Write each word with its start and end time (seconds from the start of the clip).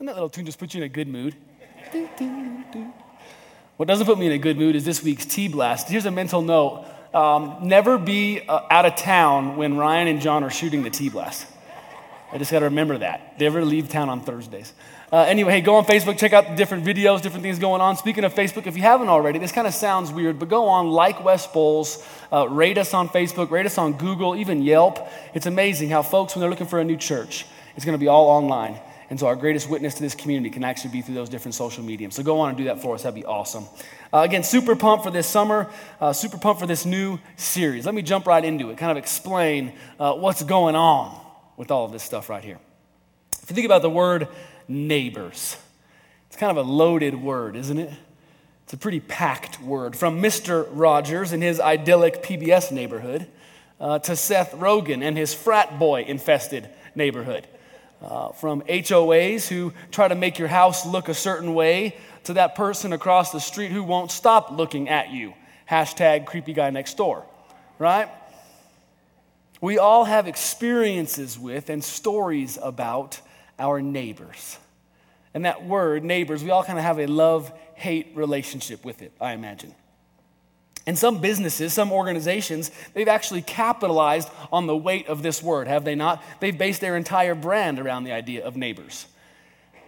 And 0.00 0.08
that 0.08 0.14
little 0.14 0.30
tune 0.30 0.46
just 0.46 0.58
puts 0.58 0.74
you 0.74 0.80
in 0.80 0.86
a 0.86 0.88
good 0.88 1.08
mood. 1.08 1.36
What 3.76 3.86
doesn't 3.86 4.06
put 4.06 4.18
me 4.18 4.24
in 4.24 4.32
a 4.32 4.38
good 4.38 4.56
mood 4.56 4.74
is 4.74 4.82
this 4.82 5.02
week's 5.02 5.26
Tea 5.26 5.46
Blast. 5.46 5.90
Here's 5.90 6.06
a 6.06 6.10
mental 6.10 6.40
note 6.40 6.86
um, 7.12 7.58
never 7.62 7.98
be 7.98 8.40
uh, 8.40 8.62
out 8.70 8.86
of 8.86 8.96
town 8.96 9.56
when 9.56 9.76
Ryan 9.76 10.08
and 10.08 10.22
John 10.22 10.42
are 10.42 10.48
shooting 10.48 10.84
the 10.84 10.90
Tea 10.90 11.10
Blast. 11.10 11.46
I 12.32 12.38
just 12.38 12.50
got 12.50 12.60
to 12.60 12.66
remember 12.66 12.96
that. 12.96 13.38
They 13.38 13.44
never 13.44 13.62
leave 13.62 13.90
town 13.90 14.08
on 14.08 14.22
Thursdays. 14.22 14.72
Uh, 15.12 15.18
anyway, 15.28 15.52
hey, 15.52 15.60
go 15.60 15.74
on 15.74 15.84
Facebook, 15.84 16.16
check 16.16 16.32
out 16.32 16.48
the 16.48 16.54
different 16.54 16.84
videos, 16.84 17.20
different 17.20 17.42
things 17.42 17.58
going 17.58 17.82
on. 17.82 17.98
Speaking 17.98 18.24
of 18.24 18.32
Facebook, 18.32 18.66
if 18.66 18.76
you 18.76 18.82
haven't 18.82 19.08
already, 19.08 19.38
this 19.38 19.52
kind 19.52 19.66
of 19.66 19.74
sounds 19.74 20.10
weird, 20.10 20.38
but 20.38 20.48
go 20.48 20.66
on, 20.66 20.88
like 20.88 21.22
West 21.22 21.52
Bowles, 21.52 22.02
uh, 22.32 22.48
rate 22.48 22.78
us 22.78 22.94
on 22.94 23.10
Facebook, 23.10 23.50
rate 23.50 23.66
us 23.66 23.76
on 23.76 23.94
Google, 23.94 24.34
even 24.34 24.62
Yelp. 24.62 25.06
It's 25.34 25.46
amazing 25.46 25.90
how 25.90 26.00
folks, 26.00 26.34
when 26.34 26.40
they're 26.40 26.48
looking 26.48 26.68
for 26.68 26.80
a 26.80 26.84
new 26.84 26.96
church, 26.96 27.44
it's 27.76 27.84
going 27.84 27.98
to 27.98 28.00
be 28.00 28.08
all 28.08 28.28
online. 28.28 28.80
And 29.10 29.18
so 29.18 29.26
our 29.26 29.34
greatest 29.34 29.68
witness 29.68 29.94
to 29.94 30.02
this 30.02 30.14
community 30.14 30.50
can 30.50 30.62
actually 30.62 30.92
be 30.92 31.02
through 31.02 31.16
those 31.16 31.28
different 31.28 31.56
social 31.56 31.82
mediums. 31.82 32.14
So 32.14 32.22
go 32.22 32.38
on 32.38 32.50
and 32.50 32.56
do 32.56 32.64
that 32.64 32.80
for 32.80 32.94
us. 32.94 33.02
That'd 33.02 33.16
be 33.16 33.24
awesome. 33.24 33.64
Uh, 34.12 34.18
again, 34.18 34.44
super 34.44 34.76
pumped 34.76 35.04
for 35.04 35.10
this 35.10 35.26
summer, 35.26 35.68
uh, 36.00 36.12
super 36.12 36.38
pumped 36.38 36.60
for 36.60 36.66
this 36.68 36.86
new 36.86 37.18
series. 37.36 37.84
Let 37.84 37.94
me 37.96 38.02
jump 38.02 38.28
right 38.28 38.44
into 38.44 38.70
it, 38.70 38.78
kind 38.78 38.92
of 38.92 38.96
explain 38.96 39.72
uh, 39.98 40.14
what's 40.14 40.44
going 40.44 40.76
on 40.76 41.20
with 41.56 41.72
all 41.72 41.84
of 41.84 41.90
this 41.90 42.04
stuff 42.04 42.30
right 42.30 42.42
here. 42.42 42.60
If 43.42 43.50
you 43.50 43.54
think 43.56 43.66
about 43.66 43.82
the 43.82 43.90
word 43.90 44.28
neighbors, 44.68 45.56
it's 46.28 46.36
kind 46.36 46.56
of 46.56 46.64
a 46.64 46.70
loaded 46.70 47.20
word, 47.20 47.56
isn't 47.56 47.78
it? 47.78 47.92
It's 48.62 48.74
a 48.74 48.76
pretty 48.76 49.00
packed 49.00 49.60
word. 49.60 49.96
From 49.96 50.22
Mr. 50.22 50.68
Rogers 50.70 51.32
and 51.32 51.42
his 51.42 51.58
idyllic 51.58 52.22
PBS 52.22 52.70
neighborhood 52.70 53.26
uh, 53.80 53.98
to 53.98 54.14
Seth 54.14 54.52
Rogen 54.52 55.02
and 55.02 55.18
his 55.18 55.34
frat 55.34 55.80
boy 55.80 56.04
infested 56.04 56.68
neighborhood 56.94 57.48
uh, 58.02 58.32
from 58.32 58.62
HOAs 58.62 59.48
who 59.48 59.72
try 59.90 60.08
to 60.08 60.14
make 60.14 60.38
your 60.38 60.48
house 60.48 60.86
look 60.86 61.08
a 61.08 61.14
certain 61.14 61.54
way 61.54 61.96
to 62.24 62.34
that 62.34 62.54
person 62.54 62.92
across 62.92 63.32
the 63.32 63.40
street 63.40 63.70
who 63.70 63.82
won't 63.82 64.10
stop 64.10 64.50
looking 64.50 64.88
at 64.88 65.10
you. 65.10 65.34
Hashtag 65.68 66.26
creepy 66.26 66.52
guy 66.52 66.70
next 66.70 66.96
door, 66.96 67.24
right? 67.78 68.08
We 69.60 69.78
all 69.78 70.04
have 70.04 70.26
experiences 70.26 71.38
with 71.38 71.68
and 71.68 71.84
stories 71.84 72.58
about 72.60 73.20
our 73.58 73.82
neighbors. 73.82 74.58
And 75.34 75.44
that 75.44 75.64
word, 75.64 76.02
neighbors, 76.02 76.42
we 76.42 76.50
all 76.50 76.64
kind 76.64 76.78
of 76.78 76.84
have 76.84 76.98
a 76.98 77.06
love 77.06 77.52
hate 77.74 78.12
relationship 78.14 78.84
with 78.84 79.02
it, 79.02 79.12
I 79.20 79.32
imagine. 79.32 79.74
And 80.90 80.98
some 80.98 81.20
businesses, 81.20 81.72
some 81.72 81.92
organizations, 81.92 82.72
they've 82.94 83.06
actually 83.06 83.42
capitalized 83.42 84.28
on 84.50 84.66
the 84.66 84.76
weight 84.76 85.06
of 85.06 85.22
this 85.22 85.40
word, 85.40 85.68
have 85.68 85.84
they 85.84 85.94
not? 85.94 86.20
They've 86.40 86.58
based 86.58 86.80
their 86.80 86.96
entire 86.96 87.36
brand 87.36 87.78
around 87.78 88.02
the 88.02 88.10
idea 88.10 88.44
of 88.44 88.56
neighbors. 88.56 89.06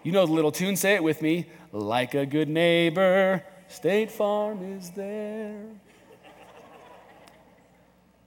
You 0.05 0.13
know 0.13 0.25
the 0.27 0.33
little 0.33 0.53
tune, 0.53 0.77
say 0.77 0.95
it 0.95 1.03
with 1.03 1.21
me 1.21 1.47
like 1.73 2.15
a 2.15 2.25
good 2.25 2.49
neighbor, 2.49 3.43
State 3.67 4.13
Farm 4.13 4.79
is 4.79 4.91
there. 4.91 5.65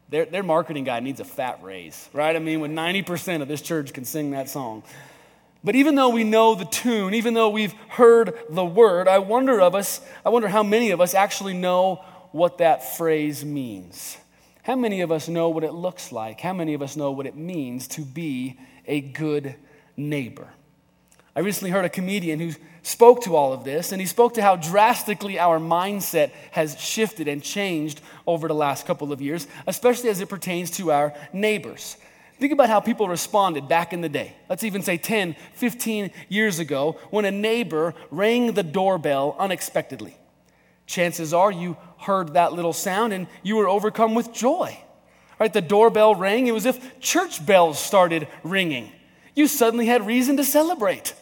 Their, 0.09 0.25
their 0.25 0.43
marketing 0.43 0.83
guy 0.83 0.99
needs 0.99 1.21
a 1.21 1.25
fat 1.25 1.63
raise, 1.63 2.09
right? 2.11 2.35
I 2.35 2.39
mean, 2.39 2.59
when 2.59 2.75
90% 2.75 3.41
of 3.41 3.47
this 3.47 3.61
church 3.61 3.93
can 3.93 4.03
sing 4.03 4.31
that 4.31 4.49
song. 4.49 4.83
But 5.63 5.77
even 5.77 5.95
though 5.95 6.09
we 6.09 6.25
know 6.25 6.55
the 6.55 6.65
tune, 6.65 7.13
even 7.13 7.35
though 7.35 7.51
we've 7.51 7.73
heard 7.87 8.37
the 8.49 8.65
word, 8.65 9.07
I 9.07 9.19
wonder 9.19 9.61
of 9.61 9.75
us, 9.75 10.01
I 10.25 10.29
wonder 10.29 10.49
how 10.49 10.61
many 10.61 10.91
of 10.91 10.99
us 10.99 11.13
actually 11.13 11.53
know 11.53 12.03
what 12.35 12.57
that 12.57 12.97
phrase 12.97 13.45
means. 13.45 14.17
How 14.61 14.75
many 14.75 14.99
of 14.99 15.09
us 15.09 15.29
know 15.29 15.47
what 15.47 15.63
it 15.63 15.71
looks 15.71 16.11
like? 16.11 16.41
How 16.41 16.51
many 16.51 16.73
of 16.73 16.81
us 16.81 16.97
know 16.97 17.11
what 17.11 17.25
it 17.25 17.37
means 17.37 17.87
to 17.87 18.01
be 18.01 18.59
a 18.85 18.99
good 18.99 19.55
neighbor? 19.95 20.49
I 21.33 21.39
recently 21.39 21.71
heard 21.71 21.85
a 21.85 21.89
comedian 21.89 22.41
who 22.41 22.51
spoke 22.83 23.23
to 23.23 23.37
all 23.37 23.53
of 23.53 23.63
this, 23.63 23.93
and 23.93 24.01
he 24.01 24.05
spoke 24.05 24.33
to 24.33 24.41
how 24.41 24.57
drastically 24.57 25.39
our 25.39 25.59
mindset 25.59 26.31
has 26.51 26.77
shifted 26.77 27.29
and 27.29 27.41
changed 27.41 28.01
over 28.27 28.49
the 28.49 28.53
last 28.53 28.85
couple 28.85 29.13
of 29.13 29.21
years, 29.21 29.47
especially 29.65 30.09
as 30.09 30.19
it 30.19 30.27
pertains 30.27 30.69
to 30.71 30.91
our 30.91 31.13
neighbors. 31.31 31.95
Think 32.37 32.51
about 32.51 32.67
how 32.67 32.81
people 32.81 33.07
responded 33.07 33.69
back 33.69 33.93
in 33.93 34.01
the 34.01 34.09
day. 34.09 34.35
Let's 34.49 34.65
even 34.65 34.81
say 34.81 34.97
10, 34.97 35.37
15 35.53 36.11
years 36.27 36.59
ago, 36.59 36.99
when 37.11 37.23
a 37.23 37.31
neighbor 37.31 37.93
rang 38.11 38.51
the 38.51 38.63
doorbell 38.63 39.37
unexpectedly. 39.39 40.17
Chances 40.85 41.33
are 41.33 41.51
you 41.51 41.77
heard 42.05 42.33
that 42.33 42.53
little 42.53 42.73
sound 42.73 43.13
and 43.13 43.27
you 43.43 43.55
were 43.55 43.67
overcome 43.67 44.15
with 44.15 44.31
joy. 44.33 44.77
Right? 45.39 45.51
The 45.51 45.61
doorbell 45.61 46.15
rang. 46.15 46.47
It 46.47 46.53
was 46.53 46.65
as 46.65 46.77
if 46.77 46.99
church 46.99 47.45
bells 47.45 47.77
started 47.77 48.27
ringing. 48.43 48.91
You 49.35 49.47
suddenly 49.47 49.85
had 49.85 50.07
reason 50.07 50.37
to 50.37 50.43
celebrate. 50.43 51.13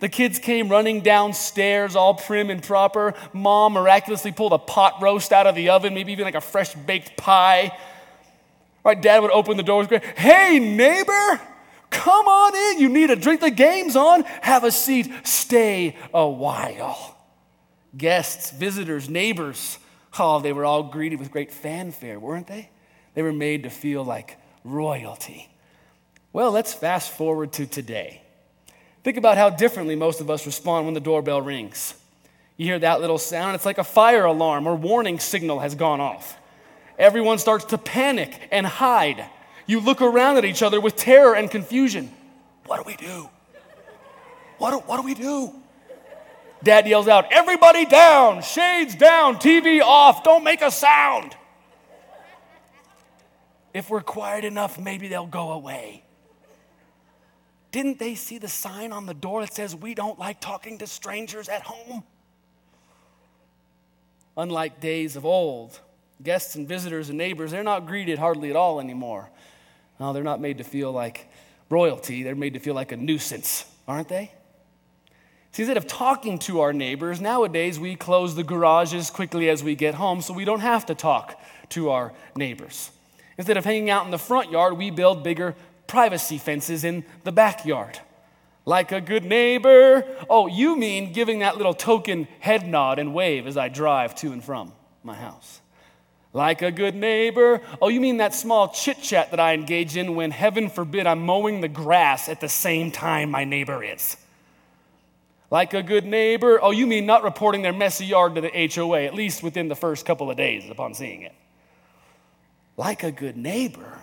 The 0.00 0.08
kids 0.08 0.38
came 0.38 0.68
running 0.68 1.00
downstairs, 1.00 1.96
all 1.96 2.14
prim 2.14 2.50
and 2.50 2.62
proper. 2.62 3.14
Mom 3.32 3.74
miraculously 3.74 4.32
pulled 4.32 4.52
a 4.52 4.58
pot 4.58 5.00
roast 5.00 5.32
out 5.32 5.46
of 5.46 5.54
the 5.54 5.70
oven, 5.70 5.94
maybe 5.94 6.12
even 6.12 6.24
like 6.24 6.34
a 6.34 6.40
fresh 6.40 6.74
baked 6.74 7.16
pie. 7.16 7.76
Right, 8.84 9.00
dad 9.00 9.22
would 9.22 9.30
open 9.30 9.56
the 9.56 9.62
door. 9.62 9.86
Hey, 10.16 10.58
neighbor, 10.58 11.40
come 11.90 12.26
on 12.26 12.56
in. 12.56 12.80
You 12.80 12.88
need 12.88 13.10
a 13.10 13.16
drink. 13.16 13.40
The 13.40 13.50
game's 13.50 13.94
on. 13.94 14.24
Have 14.42 14.64
a 14.64 14.72
seat. 14.72 15.10
Stay 15.22 15.96
a 16.12 16.28
while. 16.28 17.16
Guests, 17.96 18.50
visitors, 18.50 19.08
neighbors 19.08 19.78
Oh, 20.18 20.40
they 20.40 20.52
were 20.52 20.64
all 20.64 20.82
greeted 20.82 21.18
with 21.18 21.30
great 21.30 21.50
fanfare, 21.50 22.18
weren't 22.18 22.46
they? 22.46 22.70
They 23.14 23.22
were 23.22 23.32
made 23.32 23.62
to 23.62 23.70
feel 23.70 24.04
like 24.04 24.38
royalty. 24.64 25.48
Well, 26.32 26.50
let's 26.50 26.72
fast 26.72 27.12
forward 27.12 27.52
to 27.54 27.66
today. 27.66 28.22
Think 29.04 29.16
about 29.16 29.36
how 29.36 29.50
differently 29.50 29.96
most 29.96 30.20
of 30.20 30.30
us 30.30 30.46
respond 30.46 30.86
when 30.86 30.94
the 30.94 31.00
doorbell 31.00 31.40
rings. 31.40 31.94
You 32.56 32.66
hear 32.66 32.78
that 32.78 33.00
little 33.00 33.18
sound, 33.18 33.54
it's 33.54 33.66
like 33.66 33.78
a 33.78 33.84
fire 33.84 34.24
alarm 34.24 34.66
or 34.66 34.76
warning 34.76 35.18
signal 35.18 35.60
has 35.60 35.74
gone 35.74 36.00
off. 36.00 36.38
Everyone 36.98 37.38
starts 37.38 37.64
to 37.66 37.78
panic 37.78 38.48
and 38.50 38.66
hide. 38.66 39.24
You 39.66 39.80
look 39.80 40.02
around 40.02 40.36
at 40.36 40.44
each 40.44 40.62
other 40.62 40.80
with 40.80 40.96
terror 40.96 41.34
and 41.34 41.50
confusion. 41.50 42.12
What 42.66 42.76
do 42.76 42.84
we 42.86 42.96
do? 42.96 43.28
What 44.58 44.70
do, 44.70 44.76
what 44.78 44.98
do 44.98 45.02
we 45.02 45.14
do? 45.14 45.52
Dad 46.62 46.86
yells 46.86 47.08
out, 47.08 47.32
Everybody 47.32 47.86
down, 47.86 48.42
shades 48.42 48.94
down, 48.94 49.36
TV 49.36 49.80
off, 49.80 50.22
don't 50.22 50.44
make 50.44 50.62
a 50.62 50.70
sound. 50.70 51.36
If 53.74 53.88
we're 53.90 54.02
quiet 54.02 54.44
enough, 54.44 54.78
maybe 54.78 55.08
they'll 55.08 55.26
go 55.26 55.52
away. 55.52 56.04
Didn't 57.70 57.98
they 57.98 58.14
see 58.14 58.36
the 58.36 58.48
sign 58.48 58.92
on 58.92 59.06
the 59.06 59.14
door 59.14 59.40
that 59.40 59.54
says, 59.54 59.74
We 59.74 59.94
don't 59.94 60.18
like 60.18 60.40
talking 60.40 60.78
to 60.78 60.86
strangers 60.86 61.48
at 61.48 61.62
home? 61.62 62.04
Unlike 64.36 64.80
days 64.80 65.16
of 65.16 65.24
old, 65.24 65.78
guests 66.22 66.54
and 66.54 66.68
visitors 66.68 67.08
and 67.08 67.18
neighbors, 67.18 67.50
they're 67.50 67.62
not 67.62 67.86
greeted 67.86 68.18
hardly 68.18 68.50
at 68.50 68.56
all 68.56 68.78
anymore. 68.78 69.30
No, 69.98 70.12
they're 70.12 70.22
not 70.22 70.40
made 70.40 70.58
to 70.58 70.64
feel 70.64 70.92
like 70.92 71.30
royalty, 71.70 72.22
they're 72.22 72.34
made 72.34 72.54
to 72.54 72.60
feel 72.60 72.74
like 72.74 72.92
a 72.92 72.96
nuisance, 72.96 73.64
aren't 73.88 74.08
they? 74.08 74.32
See, 75.52 75.64
instead 75.64 75.76
of 75.76 75.86
talking 75.86 76.38
to 76.40 76.60
our 76.60 76.72
neighbors, 76.72 77.20
nowadays 77.20 77.78
we 77.78 77.94
close 77.94 78.34
the 78.34 78.42
garage 78.42 78.94
as 78.94 79.10
quickly 79.10 79.50
as 79.50 79.62
we 79.62 79.74
get 79.74 79.94
home 79.94 80.22
so 80.22 80.32
we 80.32 80.46
don't 80.46 80.60
have 80.60 80.86
to 80.86 80.94
talk 80.94 81.38
to 81.70 81.90
our 81.90 82.14
neighbors. 82.34 82.90
Instead 83.36 83.58
of 83.58 83.64
hanging 83.64 83.90
out 83.90 84.06
in 84.06 84.10
the 84.10 84.18
front 84.18 84.50
yard, 84.50 84.78
we 84.78 84.90
build 84.90 85.22
bigger 85.22 85.54
privacy 85.86 86.38
fences 86.38 86.84
in 86.84 87.04
the 87.24 87.32
backyard. 87.32 87.98
Like 88.64 88.92
a 88.92 89.00
good 89.02 89.24
neighbor. 89.24 90.06
Oh, 90.30 90.46
you 90.46 90.74
mean 90.74 91.12
giving 91.12 91.40
that 91.40 91.58
little 91.58 91.74
token 91.74 92.28
head 92.40 92.66
nod 92.66 92.98
and 92.98 93.12
wave 93.12 93.46
as 93.46 93.58
I 93.58 93.68
drive 93.68 94.14
to 94.16 94.32
and 94.32 94.42
from 94.42 94.72
my 95.02 95.14
house. 95.14 95.60
Like 96.32 96.62
a 96.62 96.70
good 96.70 96.94
neighbor. 96.94 97.60
Oh, 97.82 97.88
you 97.88 98.00
mean 98.00 98.18
that 98.18 98.34
small 98.34 98.68
chit 98.68 99.02
chat 99.02 99.32
that 99.32 99.40
I 99.40 99.52
engage 99.52 99.98
in 99.98 100.14
when, 100.14 100.30
heaven 100.30 100.70
forbid, 100.70 101.06
I'm 101.06 101.26
mowing 101.26 101.60
the 101.60 101.68
grass 101.68 102.30
at 102.30 102.40
the 102.40 102.48
same 102.48 102.90
time 102.90 103.30
my 103.30 103.44
neighbor 103.44 103.84
is. 103.84 104.16
Like 105.52 105.74
a 105.74 105.82
good 105.82 106.06
neighbor. 106.06 106.58
Oh, 106.62 106.70
you 106.70 106.86
mean 106.86 107.04
not 107.04 107.24
reporting 107.24 107.60
their 107.60 107.74
messy 107.74 108.06
yard 108.06 108.36
to 108.36 108.40
the 108.40 108.70
HOA, 108.74 109.02
at 109.02 109.12
least 109.12 109.42
within 109.42 109.68
the 109.68 109.76
first 109.76 110.06
couple 110.06 110.30
of 110.30 110.38
days 110.38 110.70
upon 110.70 110.94
seeing 110.94 111.20
it. 111.20 111.34
Like 112.78 113.02
a 113.02 113.12
good 113.12 113.36
neighbor. 113.36 113.98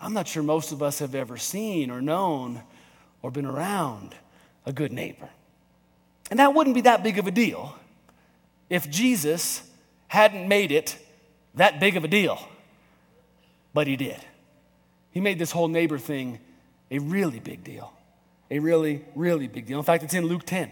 I'm 0.00 0.14
not 0.14 0.26
sure 0.26 0.42
most 0.42 0.72
of 0.72 0.82
us 0.82 1.00
have 1.00 1.14
ever 1.14 1.36
seen 1.36 1.90
or 1.90 2.00
known 2.00 2.62
or 3.20 3.30
been 3.30 3.44
around 3.44 4.14
a 4.64 4.72
good 4.72 4.90
neighbor. 4.90 5.28
And 6.30 6.38
that 6.38 6.54
wouldn't 6.54 6.74
be 6.74 6.80
that 6.80 7.02
big 7.02 7.18
of 7.18 7.26
a 7.26 7.30
deal 7.30 7.76
if 8.70 8.88
Jesus 8.88 9.70
hadn't 10.06 10.48
made 10.48 10.72
it 10.72 10.96
that 11.56 11.78
big 11.78 11.94
of 11.94 12.04
a 12.04 12.08
deal. 12.08 12.48
But 13.74 13.86
he 13.86 13.96
did. 13.96 14.24
He 15.10 15.20
made 15.20 15.38
this 15.38 15.50
whole 15.50 15.68
neighbor 15.68 15.98
thing 15.98 16.38
a 16.90 17.00
really 17.00 17.38
big 17.38 17.64
deal 17.64 17.92
a 18.50 18.58
really, 18.58 19.04
really 19.14 19.46
big 19.46 19.66
deal. 19.66 19.78
In 19.78 19.84
fact, 19.84 20.04
it's 20.04 20.14
in 20.14 20.26
Luke 20.26 20.44
10. 20.44 20.70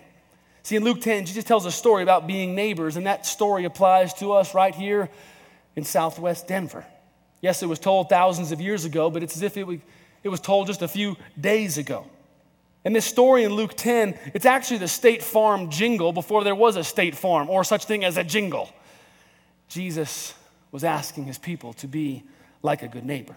See, 0.63 0.77
in 0.77 0.83
Luke 0.83 1.01
10, 1.01 1.27
Jesus 1.27 1.45
tells 1.45 1.65
a 1.65 1.71
story 1.71 2.03
about 2.03 2.27
being 2.27 2.55
neighbors, 2.55 2.97
and 2.97 3.07
that 3.07 3.25
story 3.25 3.65
applies 3.65 4.15
to 4.15 4.33
us 4.33 4.55
right 4.55 4.75
here 4.75 5.09
in 5.77 5.85
southwest 5.85 6.49
Denver. 6.49 6.85
Yes, 7.41 7.63
it 7.63 7.67
was 7.67 7.79
told 7.79 8.09
thousands 8.09 8.51
of 8.51 8.61
years 8.61 8.85
ago, 8.85 9.11
but 9.11 9.23
it's 9.23 9.37
as 9.37 9.43
if 9.43 9.57
it 9.57 9.65
was, 9.65 10.41
told 10.41 10.67
just 10.67 10.83
a 10.83 10.89
few 10.89 11.17
days 11.41 11.79
ago. 11.79 12.07
And 12.85 12.97
this 12.97 13.05
story 13.05 13.45
in 13.45 13.53
Luke 13.53 13.75
10, 13.77 14.19
it's 14.35 14.47
actually 14.47 14.79
the 14.79 14.89
State 14.89 15.23
Farm 15.23 15.71
jingle 15.71 16.13
before 16.13 16.43
there 16.43 16.55
was 16.55 16.77
a 16.77 16.85
State 16.85 17.15
Farm 17.15 17.49
or 17.51 17.63
such 17.63 17.85
thing 17.85 18.05
as 18.05 18.17
a 18.17 18.25
jingle. 18.25 18.69
Jesus 19.69 20.35
was 20.73 20.83
asking 20.83 21.25
his 21.27 21.39
people 21.39 21.73
to 21.75 21.87
be 21.87 22.25
like 22.63 22.83
a 22.83 22.89
good 22.89 23.05
neighbor. 23.05 23.37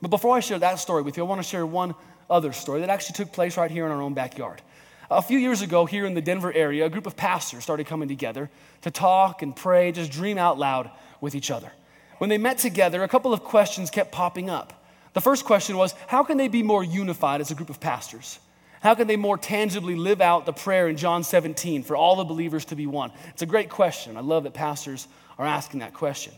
But 0.00 0.08
before 0.08 0.36
I 0.36 0.40
share 0.40 0.58
that 0.58 0.78
story 0.78 1.02
with 1.02 1.16
you, 1.16 1.24
I 1.24 1.26
want 1.26 1.42
to 1.42 1.48
share 1.48 1.66
one 1.66 1.94
other 2.28 2.52
story 2.52 2.80
that 2.80 2.90
actually 2.90 3.14
took 3.14 3.32
place 3.32 3.56
right 3.56 3.70
here 3.70 3.86
in 3.86 3.92
our 3.92 4.02
own 4.02 4.14
backyard. 4.14 4.62
A 5.10 5.22
few 5.22 5.38
years 5.38 5.62
ago, 5.62 5.86
here 5.86 6.04
in 6.04 6.14
the 6.14 6.20
Denver 6.20 6.52
area, 6.52 6.84
a 6.84 6.90
group 6.90 7.06
of 7.06 7.16
pastors 7.16 7.62
started 7.62 7.86
coming 7.86 8.08
together 8.08 8.50
to 8.82 8.90
talk 8.90 9.42
and 9.42 9.54
pray, 9.54 9.92
just 9.92 10.10
dream 10.10 10.36
out 10.36 10.58
loud 10.58 10.90
with 11.20 11.34
each 11.34 11.50
other. 11.50 11.70
When 12.18 12.28
they 12.28 12.38
met 12.38 12.58
together, 12.58 13.02
a 13.02 13.08
couple 13.08 13.32
of 13.32 13.44
questions 13.44 13.90
kept 13.90 14.10
popping 14.10 14.50
up. 14.50 14.84
The 15.12 15.20
first 15.20 15.44
question 15.44 15.76
was 15.76 15.94
how 16.08 16.24
can 16.24 16.38
they 16.38 16.48
be 16.48 16.62
more 16.62 16.82
unified 16.82 17.40
as 17.40 17.50
a 17.50 17.54
group 17.54 17.70
of 17.70 17.78
pastors? 17.78 18.38
How 18.80 18.94
can 18.94 19.06
they 19.06 19.16
more 19.16 19.38
tangibly 19.38 19.94
live 19.94 20.20
out 20.20 20.44
the 20.44 20.52
prayer 20.52 20.88
in 20.88 20.96
John 20.96 21.24
17 21.24 21.82
for 21.82 21.96
all 21.96 22.16
the 22.16 22.24
believers 22.24 22.66
to 22.66 22.76
be 22.76 22.86
one? 22.86 23.12
It's 23.30 23.42
a 23.42 23.46
great 23.46 23.70
question. 23.70 24.16
I 24.16 24.20
love 24.20 24.44
that 24.44 24.54
pastors 24.54 25.08
are 25.38 25.46
asking 25.46 25.80
that 25.80 25.94
question. 25.94 26.34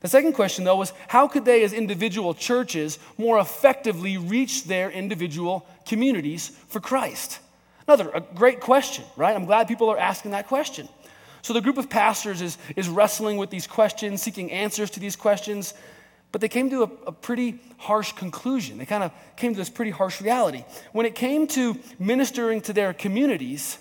The 0.00 0.08
second 0.08 0.34
question, 0.34 0.64
though, 0.64 0.76
was 0.76 0.92
how 1.08 1.26
could 1.26 1.44
they, 1.44 1.64
as 1.64 1.72
individual 1.72 2.34
churches, 2.34 2.98
more 3.16 3.38
effectively 3.38 4.18
reach 4.18 4.64
their 4.64 4.90
individual 4.90 5.66
communities 5.86 6.50
for 6.68 6.80
Christ? 6.80 7.40
Another 7.88 8.10
a 8.10 8.20
great 8.20 8.60
question, 8.60 9.04
right? 9.16 9.34
I'm 9.34 9.46
glad 9.46 9.68
people 9.68 9.90
are 9.90 9.98
asking 9.98 10.32
that 10.32 10.48
question. 10.48 10.88
So 11.42 11.52
the 11.52 11.60
group 11.60 11.78
of 11.78 11.88
pastors 11.88 12.42
is, 12.42 12.58
is 12.74 12.88
wrestling 12.88 13.36
with 13.36 13.50
these 13.50 13.66
questions, 13.66 14.20
seeking 14.20 14.50
answers 14.50 14.90
to 14.90 15.00
these 15.00 15.14
questions, 15.14 15.74
but 16.32 16.40
they 16.40 16.48
came 16.48 16.68
to 16.70 16.82
a, 16.82 16.90
a 17.06 17.12
pretty 17.12 17.60
harsh 17.78 18.12
conclusion. 18.12 18.78
They 18.78 18.84
kind 18.84 19.04
of 19.04 19.12
came 19.36 19.52
to 19.52 19.58
this 19.58 19.70
pretty 19.70 19.92
harsh 19.92 20.20
reality. 20.20 20.64
When 20.92 21.06
it 21.06 21.14
came 21.14 21.46
to 21.48 21.78
ministering 21.98 22.60
to 22.62 22.72
their 22.72 22.92
communities, 22.92 23.78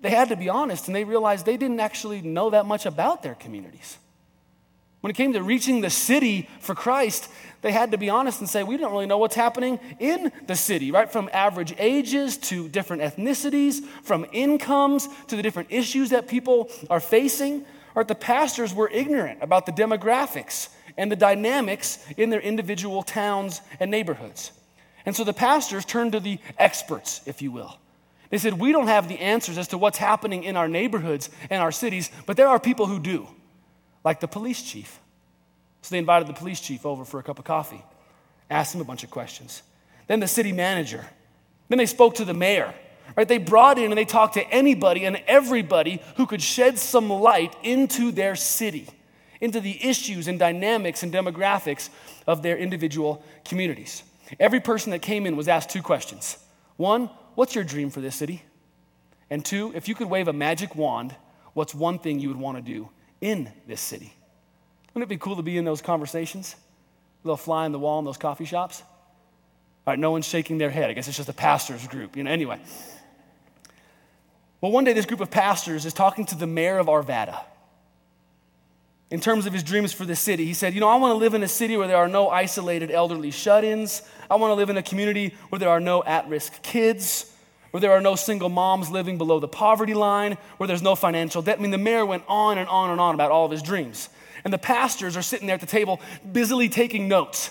they 0.00 0.10
had 0.10 0.30
to 0.30 0.36
be 0.36 0.48
honest 0.48 0.88
and 0.88 0.96
they 0.96 1.04
realized 1.04 1.46
they 1.46 1.56
didn't 1.56 1.80
actually 1.80 2.22
know 2.22 2.50
that 2.50 2.66
much 2.66 2.86
about 2.86 3.22
their 3.22 3.36
communities. 3.36 3.98
When 5.02 5.10
it 5.10 5.14
came 5.14 5.32
to 5.32 5.42
reaching 5.42 5.80
the 5.80 5.90
city 5.90 6.48
for 6.60 6.76
Christ, 6.76 7.28
they 7.60 7.72
had 7.72 7.90
to 7.90 7.98
be 7.98 8.08
honest 8.08 8.38
and 8.38 8.48
say, 8.48 8.62
we 8.62 8.76
don't 8.76 8.92
really 8.92 9.06
know 9.06 9.18
what's 9.18 9.34
happening 9.34 9.80
in 9.98 10.30
the 10.46 10.54
city, 10.54 10.92
right? 10.92 11.10
From 11.10 11.28
average 11.32 11.74
ages 11.76 12.36
to 12.38 12.68
different 12.68 13.02
ethnicities, 13.02 13.84
from 14.04 14.24
incomes 14.30 15.08
to 15.26 15.34
the 15.34 15.42
different 15.42 15.72
issues 15.72 16.10
that 16.10 16.28
people 16.28 16.70
are 16.88 17.00
facing. 17.00 17.64
Right? 17.96 18.06
The 18.06 18.14
pastors 18.14 18.72
were 18.72 18.88
ignorant 18.88 19.42
about 19.42 19.66
the 19.66 19.72
demographics 19.72 20.68
and 20.96 21.10
the 21.10 21.16
dynamics 21.16 21.98
in 22.16 22.30
their 22.30 22.40
individual 22.40 23.02
towns 23.02 23.60
and 23.80 23.90
neighborhoods. 23.90 24.52
And 25.04 25.16
so 25.16 25.24
the 25.24 25.32
pastors 25.32 25.84
turned 25.84 26.12
to 26.12 26.20
the 26.20 26.38
experts, 26.58 27.22
if 27.26 27.42
you 27.42 27.50
will. 27.50 27.76
They 28.30 28.38
said, 28.38 28.54
We 28.54 28.70
don't 28.70 28.86
have 28.86 29.08
the 29.08 29.18
answers 29.18 29.58
as 29.58 29.66
to 29.68 29.78
what's 29.78 29.98
happening 29.98 30.44
in 30.44 30.56
our 30.56 30.68
neighborhoods 30.68 31.28
and 31.50 31.60
our 31.60 31.72
cities, 31.72 32.08
but 32.24 32.36
there 32.36 32.46
are 32.46 32.60
people 32.60 32.86
who 32.86 33.00
do 33.00 33.26
like 34.04 34.20
the 34.20 34.28
police 34.28 34.62
chief. 34.62 35.00
So 35.82 35.94
they 35.94 35.98
invited 35.98 36.28
the 36.28 36.34
police 36.34 36.60
chief 36.60 36.86
over 36.86 37.04
for 37.04 37.18
a 37.18 37.22
cup 37.22 37.38
of 37.38 37.44
coffee, 37.44 37.82
asked 38.48 38.74
him 38.74 38.80
a 38.80 38.84
bunch 38.84 39.04
of 39.04 39.10
questions. 39.10 39.62
Then 40.06 40.20
the 40.20 40.28
city 40.28 40.52
manager. 40.52 41.04
Then 41.68 41.78
they 41.78 41.86
spoke 41.86 42.16
to 42.16 42.24
the 42.24 42.34
mayor. 42.34 42.74
Right? 43.16 43.28
They 43.28 43.38
brought 43.38 43.78
in 43.78 43.86
and 43.86 43.98
they 43.98 44.04
talked 44.04 44.34
to 44.34 44.48
anybody 44.48 45.04
and 45.04 45.22
everybody 45.26 46.00
who 46.16 46.26
could 46.26 46.40
shed 46.40 46.78
some 46.78 47.10
light 47.10 47.54
into 47.62 48.10
their 48.10 48.36
city, 48.36 48.86
into 49.40 49.60
the 49.60 49.84
issues 49.86 50.28
and 50.28 50.38
dynamics 50.38 51.02
and 51.02 51.12
demographics 51.12 51.90
of 52.26 52.42
their 52.42 52.56
individual 52.56 53.22
communities. 53.44 54.02
Every 54.40 54.60
person 54.60 54.92
that 54.92 55.02
came 55.02 55.26
in 55.26 55.36
was 55.36 55.48
asked 55.48 55.70
two 55.70 55.82
questions. 55.82 56.38
One, 56.76 57.10
what's 57.34 57.54
your 57.54 57.64
dream 57.64 57.90
for 57.90 58.00
this 58.00 58.16
city? 58.16 58.42
And 59.28 59.44
two, 59.44 59.72
if 59.74 59.88
you 59.88 59.94
could 59.94 60.08
wave 60.08 60.28
a 60.28 60.32
magic 60.32 60.74
wand, 60.74 61.14
what's 61.54 61.74
one 61.74 61.98
thing 61.98 62.18
you 62.18 62.28
would 62.28 62.38
want 62.38 62.56
to 62.56 62.62
do 62.62 62.88
in 63.22 63.50
this 63.66 63.80
city. 63.80 64.12
Wouldn't 64.92 65.10
it 65.10 65.14
be 65.14 65.16
cool 65.16 65.36
to 65.36 65.42
be 65.42 65.56
in 65.56 65.64
those 65.64 65.80
conversations? 65.80 66.54
Little 67.24 67.38
fly 67.38 67.64
on 67.64 67.72
the 67.72 67.78
wall 67.78 67.98
in 68.00 68.04
those 68.04 68.18
coffee 68.18 68.44
shops? 68.44 68.82
All 69.86 69.92
right, 69.92 69.98
no 69.98 70.10
one's 70.10 70.26
shaking 70.26 70.58
their 70.58 70.70
head. 70.70 70.90
I 70.90 70.92
guess 70.92 71.08
it's 71.08 71.16
just 71.16 71.30
a 71.30 71.32
pastor's 71.32 71.86
group. 71.86 72.16
You 72.16 72.24
know, 72.24 72.30
anyway. 72.30 72.60
Well, 74.60 74.70
one 74.70 74.84
day 74.84 74.92
this 74.92 75.06
group 75.06 75.20
of 75.20 75.30
pastors 75.30 75.86
is 75.86 75.94
talking 75.94 76.26
to 76.26 76.34
the 76.34 76.46
mayor 76.46 76.78
of 76.78 76.88
Arvada. 76.88 77.42
In 79.10 79.20
terms 79.20 79.46
of 79.46 79.52
his 79.52 79.62
dreams 79.62 79.92
for 79.92 80.04
the 80.04 80.16
city, 80.16 80.44
he 80.44 80.54
said, 80.54 80.74
You 80.74 80.80
know, 80.80 80.88
I 80.88 80.96
want 80.96 81.12
to 81.12 81.16
live 81.16 81.34
in 81.34 81.42
a 81.42 81.48
city 81.48 81.76
where 81.76 81.86
there 81.86 81.96
are 81.96 82.08
no 82.08 82.28
isolated 82.28 82.90
elderly 82.90 83.30
shut 83.30 83.64
ins. 83.64 84.02
I 84.30 84.36
want 84.36 84.50
to 84.50 84.54
live 84.54 84.70
in 84.70 84.76
a 84.76 84.82
community 84.82 85.34
where 85.48 85.58
there 85.58 85.68
are 85.68 85.80
no 85.80 86.02
at 86.04 86.28
risk 86.28 86.62
kids 86.62 87.31
where 87.72 87.80
there 87.80 87.90
are 87.90 88.00
no 88.00 88.14
single 88.14 88.48
moms 88.48 88.90
living 88.90 89.18
below 89.18 89.40
the 89.40 89.48
poverty 89.48 89.94
line, 89.94 90.36
where 90.58 90.68
there's 90.68 90.82
no 90.82 90.94
financial 90.94 91.42
debt. 91.42 91.58
I 91.58 91.62
mean, 91.62 91.70
the 91.70 91.78
mayor 91.78 92.06
went 92.06 92.22
on 92.28 92.58
and 92.58 92.68
on 92.68 92.90
and 92.90 93.00
on 93.00 93.14
about 93.14 93.30
all 93.30 93.46
of 93.46 93.50
his 93.50 93.62
dreams. 93.62 94.08
And 94.44 94.52
the 94.52 94.58
pastors 94.58 95.16
are 95.16 95.22
sitting 95.22 95.46
there 95.46 95.54
at 95.54 95.60
the 95.60 95.66
table, 95.66 96.00
busily 96.30 96.68
taking 96.68 97.08
notes, 97.08 97.50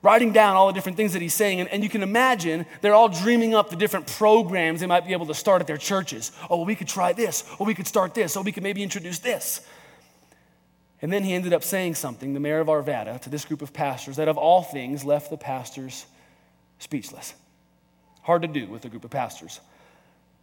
writing 0.00 0.32
down 0.32 0.56
all 0.56 0.66
the 0.68 0.72
different 0.72 0.96
things 0.96 1.12
that 1.12 1.20
he's 1.20 1.34
saying. 1.34 1.60
And, 1.60 1.68
and 1.68 1.82
you 1.82 1.90
can 1.90 2.02
imagine 2.02 2.64
they're 2.80 2.94
all 2.94 3.08
dreaming 3.08 3.54
up 3.54 3.68
the 3.68 3.76
different 3.76 4.06
programs 4.06 4.80
they 4.80 4.86
might 4.86 5.06
be 5.06 5.12
able 5.12 5.26
to 5.26 5.34
start 5.34 5.60
at 5.60 5.66
their 5.66 5.76
churches. 5.76 6.32
Oh, 6.48 6.56
well, 6.56 6.66
we 6.66 6.74
could 6.74 6.88
try 6.88 7.12
this. 7.12 7.44
Or 7.58 7.66
we 7.66 7.74
could 7.74 7.86
start 7.86 8.14
this. 8.14 8.34
Or 8.34 8.42
we 8.42 8.52
could 8.52 8.62
maybe 8.62 8.82
introduce 8.82 9.18
this. 9.18 9.60
And 11.02 11.12
then 11.12 11.22
he 11.22 11.34
ended 11.34 11.52
up 11.52 11.62
saying 11.62 11.96
something, 11.96 12.32
the 12.32 12.40
mayor 12.40 12.60
of 12.60 12.68
Arvada, 12.68 13.20
to 13.20 13.30
this 13.30 13.44
group 13.44 13.60
of 13.60 13.72
pastors 13.72 14.16
that 14.16 14.26
of 14.28 14.38
all 14.38 14.62
things 14.62 15.04
left 15.04 15.30
the 15.30 15.36
pastors 15.36 16.06
speechless. 16.78 17.34
Hard 18.28 18.42
to 18.42 18.48
do 18.48 18.66
with 18.66 18.84
a 18.84 18.90
group 18.90 19.04
of 19.04 19.10
pastors. 19.10 19.58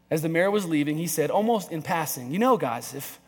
As 0.10 0.24
the 0.24 0.28
mayor 0.28 0.50
was 0.50 0.66
leaving, 0.66 0.98
he 0.98 1.06
said, 1.06 1.30
almost 1.30 1.72
in 1.72 1.84
passing, 1.84 2.32
You 2.32 2.40
know, 2.40 2.58
guys, 2.58 2.96
if, 2.96 3.20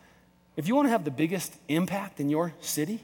if 0.56 0.66
you 0.66 0.74
want 0.74 0.86
to 0.86 0.90
have 0.90 1.04
the 1.04 1.12
biggest 1.12 1.54
impact 1.68 2.18
in 2.18 2.28
your 2.28 2.52
city, 2.58 2.98